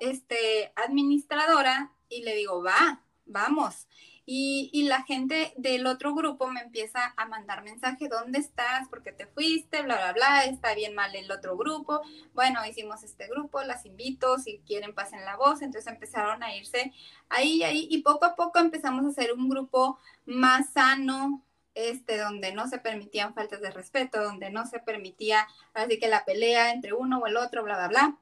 [0.00, 3.88] este, administradora y le digo, va, vamos.
[4.26, 8.88] Y, y, la gente del otro grupo me empieza a mandar mensaje, ¿dónde estás?
[8.88, 9.82] ¿Por qué te fuiste?
[9.82, 12.00] Bla, bla, bla, está bien mal el otro grupo.
[12.32, 15.60] Bueno, hicimos este grupo, las invito, si quieren pasen la voz.
[15.60, 16.94] Entonces empezaron a irse
[17.28, 21.44] ahí, ahí, y poco a poco empezamos a hacer un grupo más sano,
[21.74, 26.24] este, donde no se permitían faltas de respeto, donde no se permitía, así que la
[26.24, 28.18] pelea entre uno o el otro, bla, bla, bla.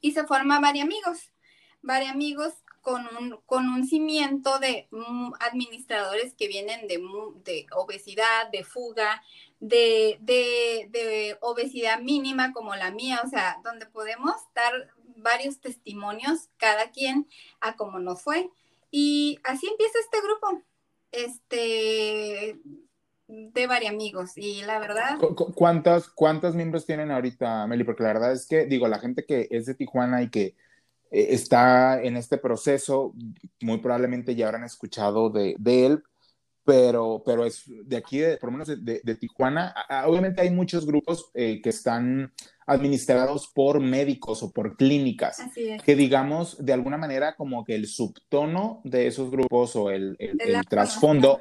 [0.00, 1.30] Y se forma varios amigos,
[1.82, 2.54] varios amigos
[2.86, 7.02] con un, con un cimiento de mm, administradores que vienen de,
[7.44, 9.22] de obesidad, de fuga,
[9.58, 14.72] de, de, de, obesidad mínima como la mía, o sea, donde podemos dar
[15.16, 17.26] varios testimonios, cada quien
[17.60, 18.50] a cómo nos fue.
[18.90, 20.62] Y así empieza este grupo
[21.12, 22.58] este,
[23.28, 25.18] de varios amigos y la verdad.
[25.54, 27.84] ¿Cuántos, ¿Cuántos miembros tienen ahorita, Meli?
[27.84, 30.54] Porque la verdad es que, digo, la gente que es de Tijuana y que
[31.10, 33.14] eh, está en este proceso,
[33.60, 36.02] muy probablemente ya habrán escuchado de, de él,
[36.64, 39.74] pero, pero es de aquí, por lo menos de, Tijuana.
[40.06, 42.32] Obviamente hay muchos grupos eh, que están
[42.66, 45.38] administrados por médicos o por clínicas,
[45.84, 50.38] que digamos, de alguna manera como que el subtono de esos grupos o el, el,
[50.68, 51.40] trasfondo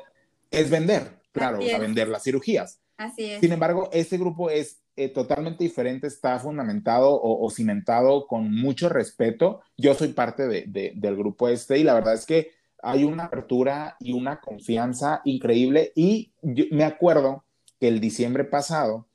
[0.51, 2.79] es vender, claro, o sea, vender las cirugías.
[2.97, 3.41] Así es.
[3.41, 9.61] Sin embargo, este grupo es eh, totalmente diferente, está fundamentado o, cimentado con mucho respeto.
[9.77, 12.51] Yo soy parte de, del grupo este y la verdad es que
[12.81, 16.31] hay una apertura y una confianza increíble y
[16.71, 17.43] me acuerdo
[17.79, 19.07] que el diciembre pasado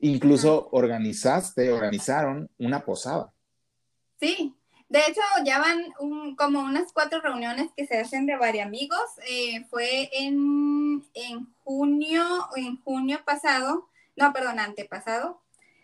[0.00, 3.32] incluso organizaste, organizaron una posada.
[4.20, 4.54] Sí,
[4.88, 9.00] de hecho ya van como unas cuatro reuniones que se hacen de varios amigos.
[9.28, 12.24] Eh, fue en, en junio,
[12.56, 15.40] en junio pasado, no, perdón, antepasado.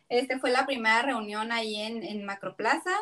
[0.09, 2.95] Este fue la primera reunión ahí en, en Macroplaza.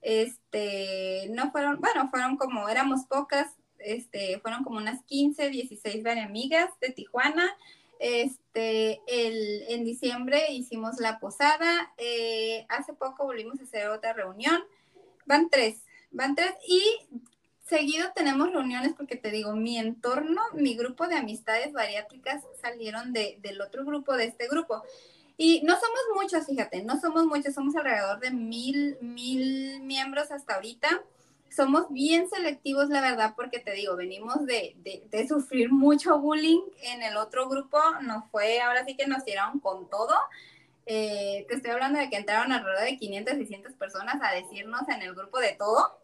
[0.00, 6.70] Este, no fueron, bueno, fueron como, éramos pocas, este, fueron como unas 15, 16 amigas
[6.80, 7.56] de Tijuana.
[8.02, 14.60] Este, el, en diciembre hicimos la posada, eh, hace poco volvimos a hacer otra reunión,
[15.24, 16.82] van tres, van tres y
[17.64, 23.38] seguido tenemos reuniones porque te digo, mi entorno, mi grupo de amistades bariátricas salieron de,
[23.40, 24.82] del otro grupo, de este grupo.
[25.36, 30.56] Y no somos muchos, fíjate, no somos muchos, somos alrededor de mil, mil miembros hasta
[30.56, 31.04] ahorita
[31.54, 34.74] somos bien selectivos, la verdad, porque te digo, venimos de,
[35.10, 39.60] de, sufrir mucho bullying en el otro grupo, nos fue, ahora sí que nos tiraron
[39.60, 40.14] con todo.
[40.86, 45.02] Eh, te estoy hablando de que entraron alrededor de 500, 600 personas a decirnos en
[45.02, 45.98] el grupo de todo.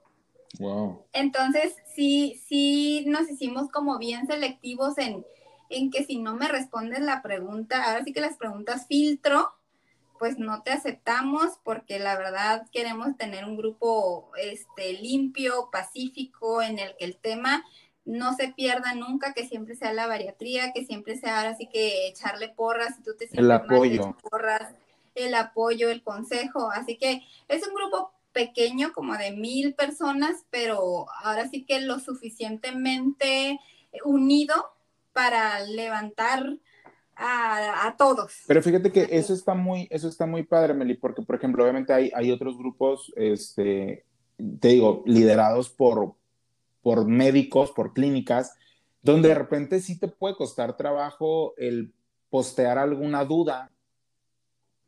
[0.59, 1.05] Wow.
[1.12, 5.24] Entonces, sí, sí nos hicimos como bien selectivos en,
[5.70, 9.53] en que si no me respondes la pregunta, ahora sí que las preguntas filtro,
[10.19, 16.79] pues no te aceptamos porque la verdad queremos tener un grupo este, limpio, pacífico, en
[16.79, 17.64] el que el tema
[18.05, 22.09] no se pierda nunca, que siempre sea la bariatría, que siempre sea ahora sí que
[22.09, 24.16] echarle porras, si tú te sientes el apoyo.
[24.31, 24.75] porras,
[25.14, 26.71] el apoyo, el consejo.
[26.71, 31.99] Así que es un grupo pequeño, como de mil personas, pero ahora sí que lo
[31.99, 33.61] suficientemente
[34.05, 34.55] unido
[35.12, 36.57] para levantar
[37.19, 38.43] a, todos.
[38.47, 41.93] Pero fíjate que eso está muy, eso está muy padre, Meli, porque por ejemplo, obviamente
[41.93, 44.05] hay, hay otros grupos, este,
[44.61, 46.14] te digo, liderados por,
[46.83, 48.55] por médicos, por clínicas,
[49.03, 51.93] donde de repente sí te puede costar trabajo el
[52.31, 53.71] postear alguna duda.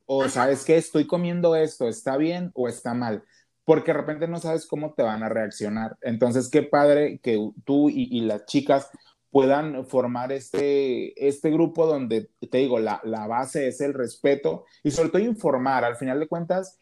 [0.06, 3.24] O sabes que estoy comiendo esto, ¿está bien o está mal?
[3.64, 5.96] Porque de repente no sabes cómo te van a reaccionar.
[6.00, 8.90] Entonces, qué padre que tú y las chicas
[9.30, 14.90] puedan formar este, este grupo donde, te digo, la, la, base es el respeto y
[14.90, 15.84] sobre todo informar.
[15.84, 16.78] Al final de cuentas,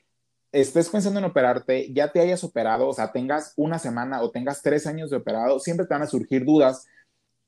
[0.52, 4.62] estés pensando en operarte, ya te hayas operado, o sea, tengas una semana o tengas
[4.62, 6.86] tres años de operado, siempre te van a surgir dudas.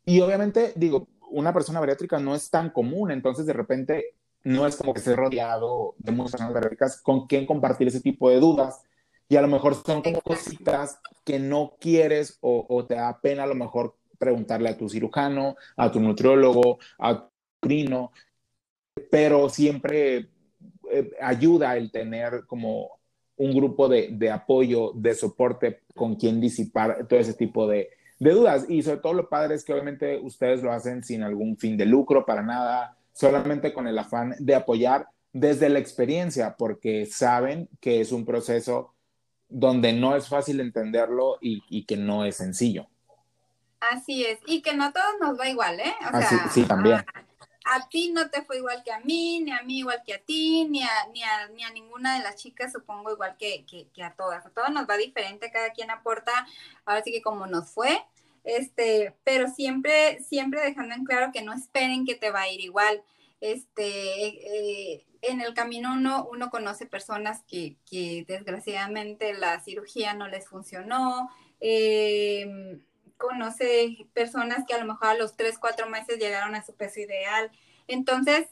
[0.05, 4.77] Y obviamente, digo, una persona bariátrica no es tan común, entonces de repente no es
[4.77, 8.83] como que estés rodeado de muchas personas bariátricas con quien compartir ese tipo de dudas.
[9.29, 13.47] Y a lo mejor son cositas que no quieres o, o te da pena a
[13.47, 18.13] lo mejor preguntarle a tu cirujano, a tu nutriólogo, a tu crino,
[19.11, 20.29] pero siempre
[20.93, 23.01] eh, ayuda el tener como
[23.37, 28.31] un grupo de, de, apoyo, de soporte con quien disipar todo ese tipo de, de
[28.33, 28.67] dudas.
[28.69, 31.87] Y sobre todo lo padre es que obviamente ustedes lo hacen sin algún fin de
[31.87, 38.03] lucro, para nada, solamente con el afán de apoyar desde la experiencia, porque saben que
[38.03, 38.95] es un proceso
[39.49, 42.90] donde no es fácil entenderlo y, y que no es sencillo.
[43.81, 45.95] Así es, y que no a todos nos va igual, ¿eh?
[46.13, 47.03] O sea, sí, también.
[47.65, 50.23] A, ti no te fue igual que a mí, ni a mí igual que a
[50.23, 53.89] ti, ni a, ni a, ni a ninguna de las chicas, supongo, igual que, que,
[53.89, 54.45] que a todas.
[54.45, 56.47] A todos nos va diferente, cada quien aporta,
[56.85, 58.05] ahora sí que como nos fue,
[58.45, 62.61] este, pero siempre, siempre dejando en claro que no esperen que te va a ir
[62.61, 63.03] igual.
[63.41, 70.29] Este, eh, en el camino uno, uno conoce personas que, que desgraciadamente la cirugía no
[70.29, 71.31] les funcionó.
[71.61, 72.81] Eh,
[73.21, 76.99] conoce personas que a lo mejor a los 3, 4 meses llegaron a su peso
[76.99, 77.53] ideal.
[77.87, 78.49] Entonces,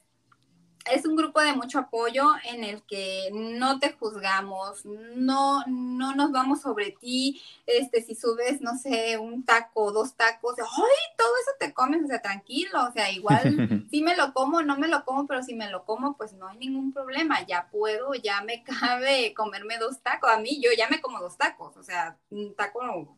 [0.93, 6.33] es un grupo de mucho apoyo en el que no te juzgamos, no, no nos
[6.33, 11.17] vamos sobre ti, este, si subes, no sé, un taco, dos tacos, ¡ay!
[11.17, 13.43] Todo eso te comes, o sea, tranquilo, o sea, igual,
[13.91, 16.49] si me lo como, no me lo como, pero si me lo como, pues no
[16.49, 20.89] hay ningún problema, ya puedo, ya me cabe comerme dos tacos, a mí yo ya
[20.89, 23.17] me como dos tacos, o sea, un taco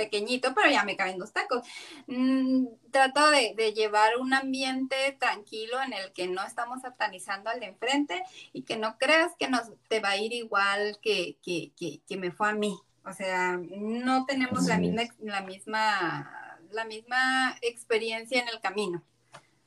[0.00, 1.66] pequeñito, pero ya me caben dos tacos.
[2.06, 7.66] Mm, trato de, llevar un ambiente tranquilo en el que no estamos satanizando al de
[7.66, 8.22] enfrente
[8.52, 12.32] y que no creas que nos te va a ir igual que, que, que, me
[12.32, 12.76] fue a mí.
[13.04, 19.02] O sea, no tenemos la misma, la misma, la misma experiencia en el camino.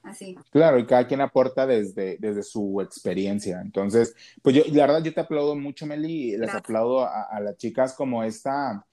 [0.01, 0.35] Así.
[0.51, 3.61] Claro, y cada quien aporta desde, desde su experiencia.
[3.61, 7.55] Entonces, pues yo, la verdad, yo te aplaudo mucho, Meli, les aplaudo a, a, las
[7.55, 8.85] chicas como esta,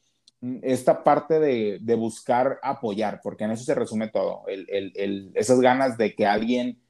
[0.62, 5.32] esta parte de, de, buscar apoyar, porque en eso se resume todo, el, el, el,
[5.34, 6.80] esas ganas de que alguien,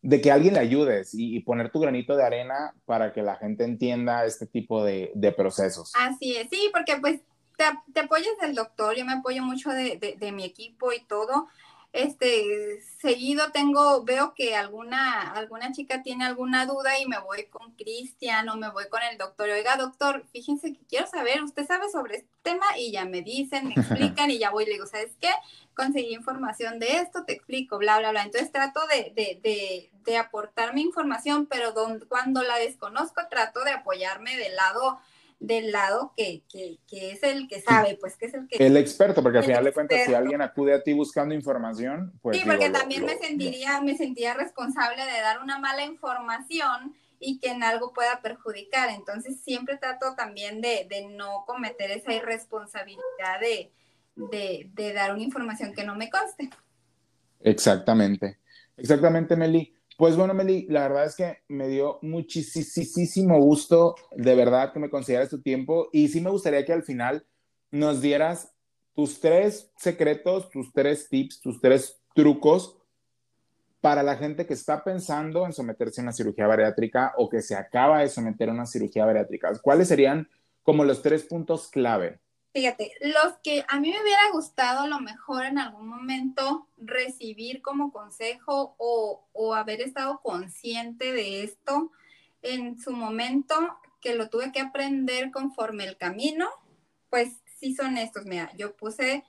[0.00, 3.64] de que alguien le ayudes y, poner tu granito de arena para que la gente
[3.64, 5.92] entienda este tipo de, de procesos.
[5.96, 7.20] Así es, sí, porque pues
[7.56, 11.48] te, te, apoyas del doctor, yo me apoyo mucho de, de mi equipo y todo,
[11.94, 17.70] este, seguido tengo, veo que alguna, alguna chica tiene alguna duda y me voy con
[17.76, 19.48] Cristian o me voy con el doctor.
[19.48, 23.68] Oiga, doctor, fíjense que quiero saber, usted sabe sobre este tema y ya me dicen,
[23.68, 25.30] me explican y ya voy y le digo, ¿sabes qué?
[25.76, 28.24] Conseguí información de esto, te explico, bla, bla, bla.
[28.24, 31.72] Entonces trato de, de, de, de aportar mi información, pero
[32.08, 34.98] cuando la desconozco trato de apoyarme del lado
[35.40, 38.64] del lado que, que, que, es el que sabe, pues que es el que...
[38.64, 42.38] El experto, porque al final de cuentas, si alguien acude a ti buscando información, pues...
[42.38, 47.50] Sí, porque también me sentiría, me sentía responsable de dar una mala información y que
[47.50, 48.90] en algo pueda perjudicar.
[48.90, 53.72] Entonces siempre trato también de, de no cometer esa irresponsabilidad de,
[54.16, 56.50] de, de dar una información que no me conste.
[57.40, 58.38] Exactamente.
[58.76, 59.73] Exactamente, Meli.
[59.96, 64.90] Pues bueno, Meli, la verdad es que me dio muchísimo gusto, de verdad, que me
[64.90, 67.24] consideras tu tiempo y sí me gustaría que al final
[67.70, 68.52] nos dieras
[68.94, 72.76] tus tres secretos, tus tres tips, tus tres trucos
[73.80, 77.54] para la gente que está pensando en someterse a una cirugía bariátrica o que se
[77.54, 79.52] acaba de someter a una cirugía bariátrica.
[79.60, 80.28] ¿Cuáles serían
[80.62, 82.18] como los tres puntos clave?
[82.54, 87.62] Fíjate, los que a mí me hubiera gustado a lo mejor en algún momento recibir
[87.62, 91.90] como consejo o, haber estado consciente de esto,
[92.42, 93.56] en su momento
[94.00, 96.48] que lo tuve que aprender conforme el camino,
[97.10, 98.24] pues sí son estos.
[98.24, 99.24] Mira, yo puse,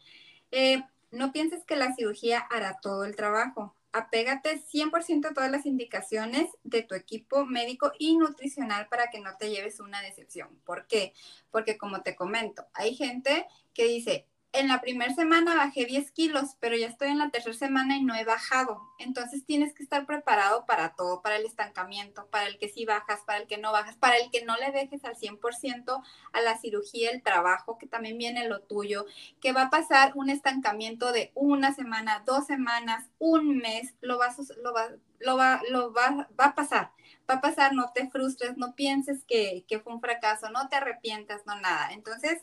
[0.52, 3.74] eh, no pienses que la cirugía hará todo el trabajo.
[3.98, 9.38] Apégate 100% a todas las indicaciones de tu equipo médico y nutricional para que no
[9.38, 10.50] te lleves una decepción.
[10.66, 11.14] ¿Por qué?
[11.50, 16.56] Porque como te comento, hay gente que dice, en la primera semana bajé 10 kilos,
[16.60, 18.82] pero ya estoy en la tercera semana y no he bajado.
[19.00, 23.20] Entonces tienes que estar preparado para todo, para el estancamiento, para el que sí bajas,
[23.26, 26.02] para el que no bajas, para el que no le dejes al 100%
[26.34, 29.06] a la cirugía, el trabajo, que también viene lo tuyo,
[29.42, 34.38] que va a pasar un estancamiento de una semana, dos semanas, un mes, lo vas,
[34.64, 34.90] lo va,
[35.20, 36.92] lo va, lo va, va a pasar.
[37.30, 40.76] Va a pasar, no te frustres, no pienses que, que fue un fracaso, no te
[40.76, 41.92] arrepientas, no nada.
[41.92, 42.42] Entonces,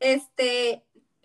[0.00, 0.84] este,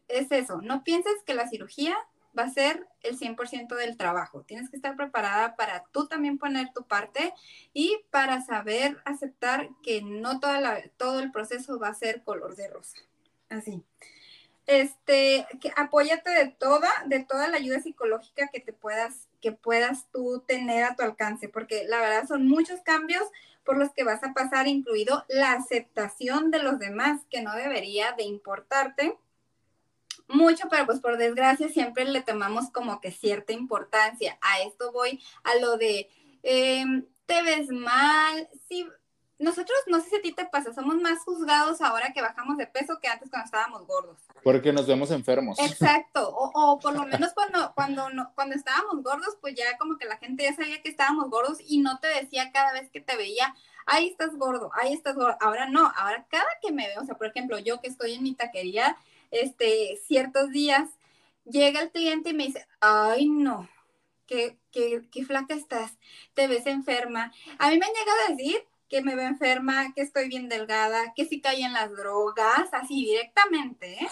[0.10, 1.96] es eso, no pienses que la cirugía
[2.38, 4.44] va a ser el 100% del trabajo.
[4.44, 7.34] Tienes que estar preparada para tú también poner tu parte
[7.74, 12.68] y para saber aceptar que no toda todo el proceso va a ser color de
[12.68, 12.98] rosa.
[13.50, 13.84] Así.
[14.68, 20.06] Este, que apóyate de toda, de toda la ayuda psicológica que te puedas, que puedas
[20.12, 23.24] tú tener a tu alcance, porque la verdad son muchos cambios
[23.64, 28.12] por los que vas a pasar, incluido la aceptación de los demás, que no debería
[28.12, 29.18] de importarte
[30.30, 34.38] mucho, pero pues por desgracia siempre le tomamos como que cierta importancia.
[34.42, 36.10] A esto voy a lo de
[36.44, 38.50] em, te ves mal.
[38.68, 38.88] Sí,
[39.40, 42.68] nosotros, no sé si a ti te pasa, somos más juzgados ahora que bajamos de
[42.68, 44.18] peso que antes cuando estábamos gordos.
[44.44, 45.58] Porque nos vemos enfermos.
[45.60, 49.98] Exacto, o, o por lo menos cuando, cuando, no, cuando estábamos gordos, pues ya como
[49.98, 53.00] que la gente ya sabía que estábamos gordos y no te decía cada vez que
[53.00, 53.56] te veía,
[53.86, 55.38] ahí estás gordo, ahí estás gordo.
[55.40, 58.24] Ahora no, ahora cada que me veo, o sea, por ejemplo, yo que estoy en
[58.24, 58.98] mi taquería,
[59.32, 60.90] este, ciertos días,
[61.46, 63.70] llega el cliente y me dice, ay no,
[64.26, 65.98] qué, qué, qué flaca estás,
[66.34, 67.32] te ves enferma.
[67.58, 71.14] A mí me han llegado a decir que me veo enferma, que estoy bien delgada,
[71.16, 74.08] que si caí en las drogas, así directamente, ¿eh?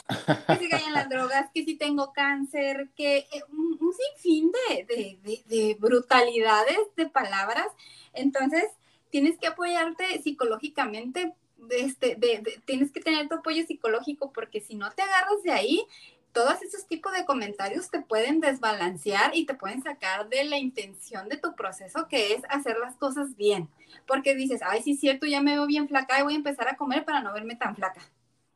[0.47, 4.83] que si caí en las drogas, que si tengo cáncer, que eh, un, sinfín de,
[4.85, 7.67] de, de, brutalidades de palabras.
[8.13, 8.65] Entonces,
[9.09, 11.33] tienes que apoyarte psicológicamente
[11.69, 15.85] este, de, tienes que tener tu apoyo psicológico porque si no te agarras de ahí,
[16.31, 21.29] todos esos tipos de comentarios te pueden desbalancear y te pueden sacar de la intención
[21.29, 23.69] de tu proceso, que es hacer las cosas bien.
[24.05, 26.67] Porque dices, ay, sí es cierto, ya me veo bien flaca y voy a empezar
[26.67, 28.01] a comer para no verme tan flaca.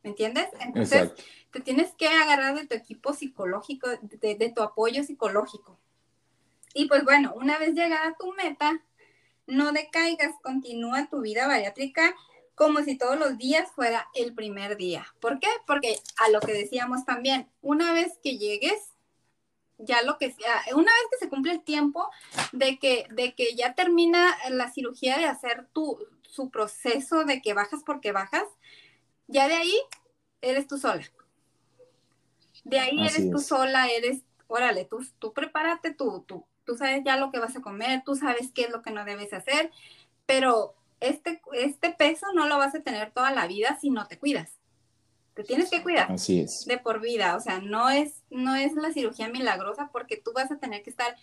[0.03, 0.47] ¿Me entiendes?
[0.59, 1.11] Entonces,
[1.51, 5.79] te tienes que agarrar de tu equipo psicológico, de, de tu apoyo psicológico.
[6.73, 8.79] Y pues bueno, una vez llegada a tu meta,
[9.47, 12.15] no decaigas, continúa tu vida bariátrica
[12.55, 15.05] como si todos los días fuera el primer día.
[15.19, 15.47] ¿Por qué?
[15.65, 18.91] Porque a lo que decíamos también, una vez que llegues,
[19.77, 22.09] ya lo que sea, una vez que se cumple el tiempo
[22.51, 27.53] de que, de que ya termina la cirugía de hacer tu, su proceso de que
[27.53, 28.45] bajas porque bajas,
[29.27, 29.81] ya de ahí
[30.41, 31.03] eres tú sola.
[32.63, 37.17] De ahí eres tú sola, eres, órale, tú, tú prepárate, tú, tú, tú sabes ya
[37.17, 39.71] lo que vas a comer, tú sabes qué es lo que no debes hacer,
[40.25, 44.17] pero este, este peso no lo vas a tener toda la vida si no te
[44.17, 44.61] cuidas.
[45.33, 46.11] Te tienes que cuidar.
[46.11, 46.65] Así es.
[46.65, 47.35] De por vida.
[47.35, 50.89] O sea, no es, no es la cirugía milagrosa porque tú vas a tener que
[50.89, 51.15] estar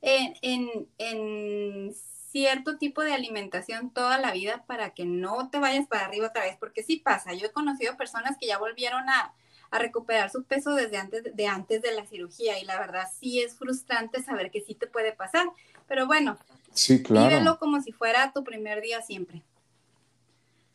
[0.00, 1.94] en, en,
[2.30, 6.44] cierto tipo de alimentación toda la vida para que no te vayas para arriba otra
[6.44, 6.56] vez.
[6.58, 7.34] Porque sí pasa.
[7.34, 9.34] Yo he conocido personas que ya volvieron a,
[9.70, 13.40] a recuperar su peso desde antes de antes de la cirugía y la verdad sí
[13.40, 15.46] es frustrante saber que sí te puede pasar.
[15.88, 16.38] Pero bueno,
[16.74, 17.28] Sí, claro.
[17.28, 19.42] Vívelo como si fuera tu primer día siempre.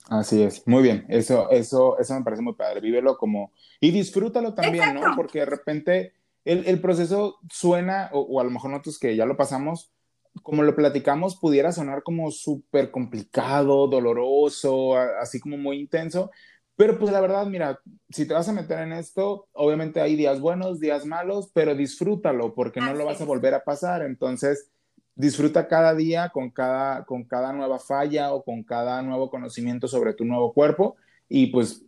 [0.10, 3.52] Así es, muy bien, eso, eso, eso me parece muy padre, vívelo como,
[3.82, 5.02] y disfrútalo también, ¿no?
[5.18, 6.14] Porque de repente
[6.46, 9.92] el, el proceso suena, o, o, a lo mejor nosotros que ya lo pasamos,
[10.44, 16.32] como lo platicamos, pudiera sonar como súper complicado, doloroso, así como muy intenso,
[16.78, 20.40] pero pues la verdad, mira, si te vas a meter en esto, obviamente hay días
[20.40, 24.70] buenos, días malos, pero disfrútalo porque no lo vas a volver a pasar, entonces
[25.18, 30.14] disfruta cada día con cada, con cada nueva falla o con cada nuevo conocimiento sobre
[30.14, 30.96] tu nuevo cuerpo
[31.28, 31.84] y pues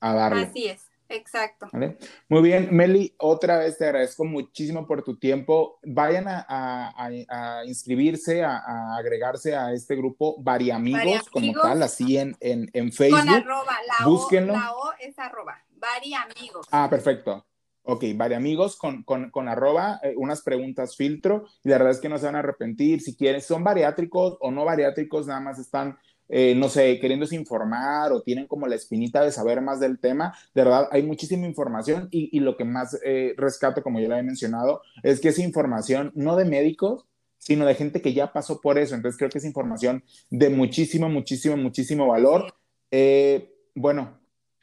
[0.00, 0.42] a darle.
[0.42, 1.68] Así es, exacto.
[1.72, 1.96] ¿Vale?
[2.28, 5.78] Muy bien, Meli, otra vez te agradezco muchísimo por tu tiempo.
[5.84, 12.18] Vayan a, a, a inscribirse, a, agregarse a este grupo Variamigos, Variamigos como tal, así
[12.18, 13.20] en, en, en Facebook.
[13.20, 14.52] Con arroba, la Búsquenlo.
[14.54, 16.66] O, la o es arroba, Variamigos.
[16.72, 17.46] Ah, perfecto.
[17.84, 22.00] Ok, vale amigos, con, con, con arroba, eh, unas preguntas filtro, y la verdad es
[22.00, 25.58] que no se van a arrepentir, si quieren, son bariátricos o no bariátricos, nada más
[25.58, 29.98] están, eh, no sé, queriéndose informar o tienen como la espinita de saber más del
[29.98, 34.08] tema, de verdad hay muchísima información y, y lo que más eh, rescato, como ya
[34.08, 37.06] lo he mencionado, es que es información no de médicos,
[37.38, 38.94] sino de gente que ya pasó por eso.
[38.94, 42.54] Entonces creo que es información de muchísimo, muchísimo, muchísimo valor.
[42.92, 44.21] Eh, bueno,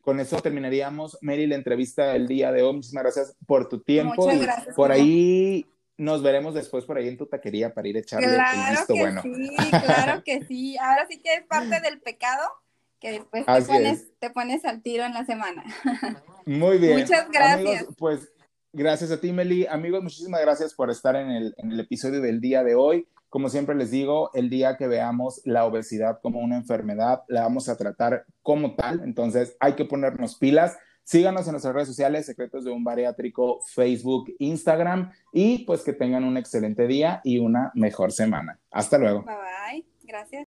[0.10, 2.74] con eso terminaríamos, Mary, la entrevista del día de hoy.
[2.74, 4.16] Muchísimas gracias por tu tiempo.
[4.16, 4.76] Muchas gracias.
[4.76, 8.72] Por ahí nos veremos después por ahí en tu taquería para ir a echarle claro
[8.72, 9.22] visto que bueno.
[9.22, 10.80] Sí, claro que sí.
[10.80, 12.42] Ahora sí que es parte del pecado
[13.00, 15.64] que después te pones, te pones, al tiro en la semana.
[16.48, 17.02] Muy bien.
[17.02, 17.86] Muchas gracias.
[18.00, 18.32] pues
[18.74, 19.68] gracias a ti, Meli.
[19.68, 23.08] Amigos, muchísimas gracias por estar en el, en el episodio del día de hoy.
[23.30, 27.70] Como siempre les digo, el día que veamos la obesidad como una enfermedad, la vamos
[27.70, 29.02] a tratar como tal.
[29.04, 30.78] Entonces hay que ponernos pilas.
[31.04, 36.24] Síganos en nuestras redes sociales, Secretos de un Bariátrico, Facebook, Instagram y pues que tengan
[36.24, 38.60] un excelente día y una mejor semana.
[38.72, 39.24] Hasta luego.
[39.24, 39.86] Bye bye.
[40.04, 40.46] Gracias.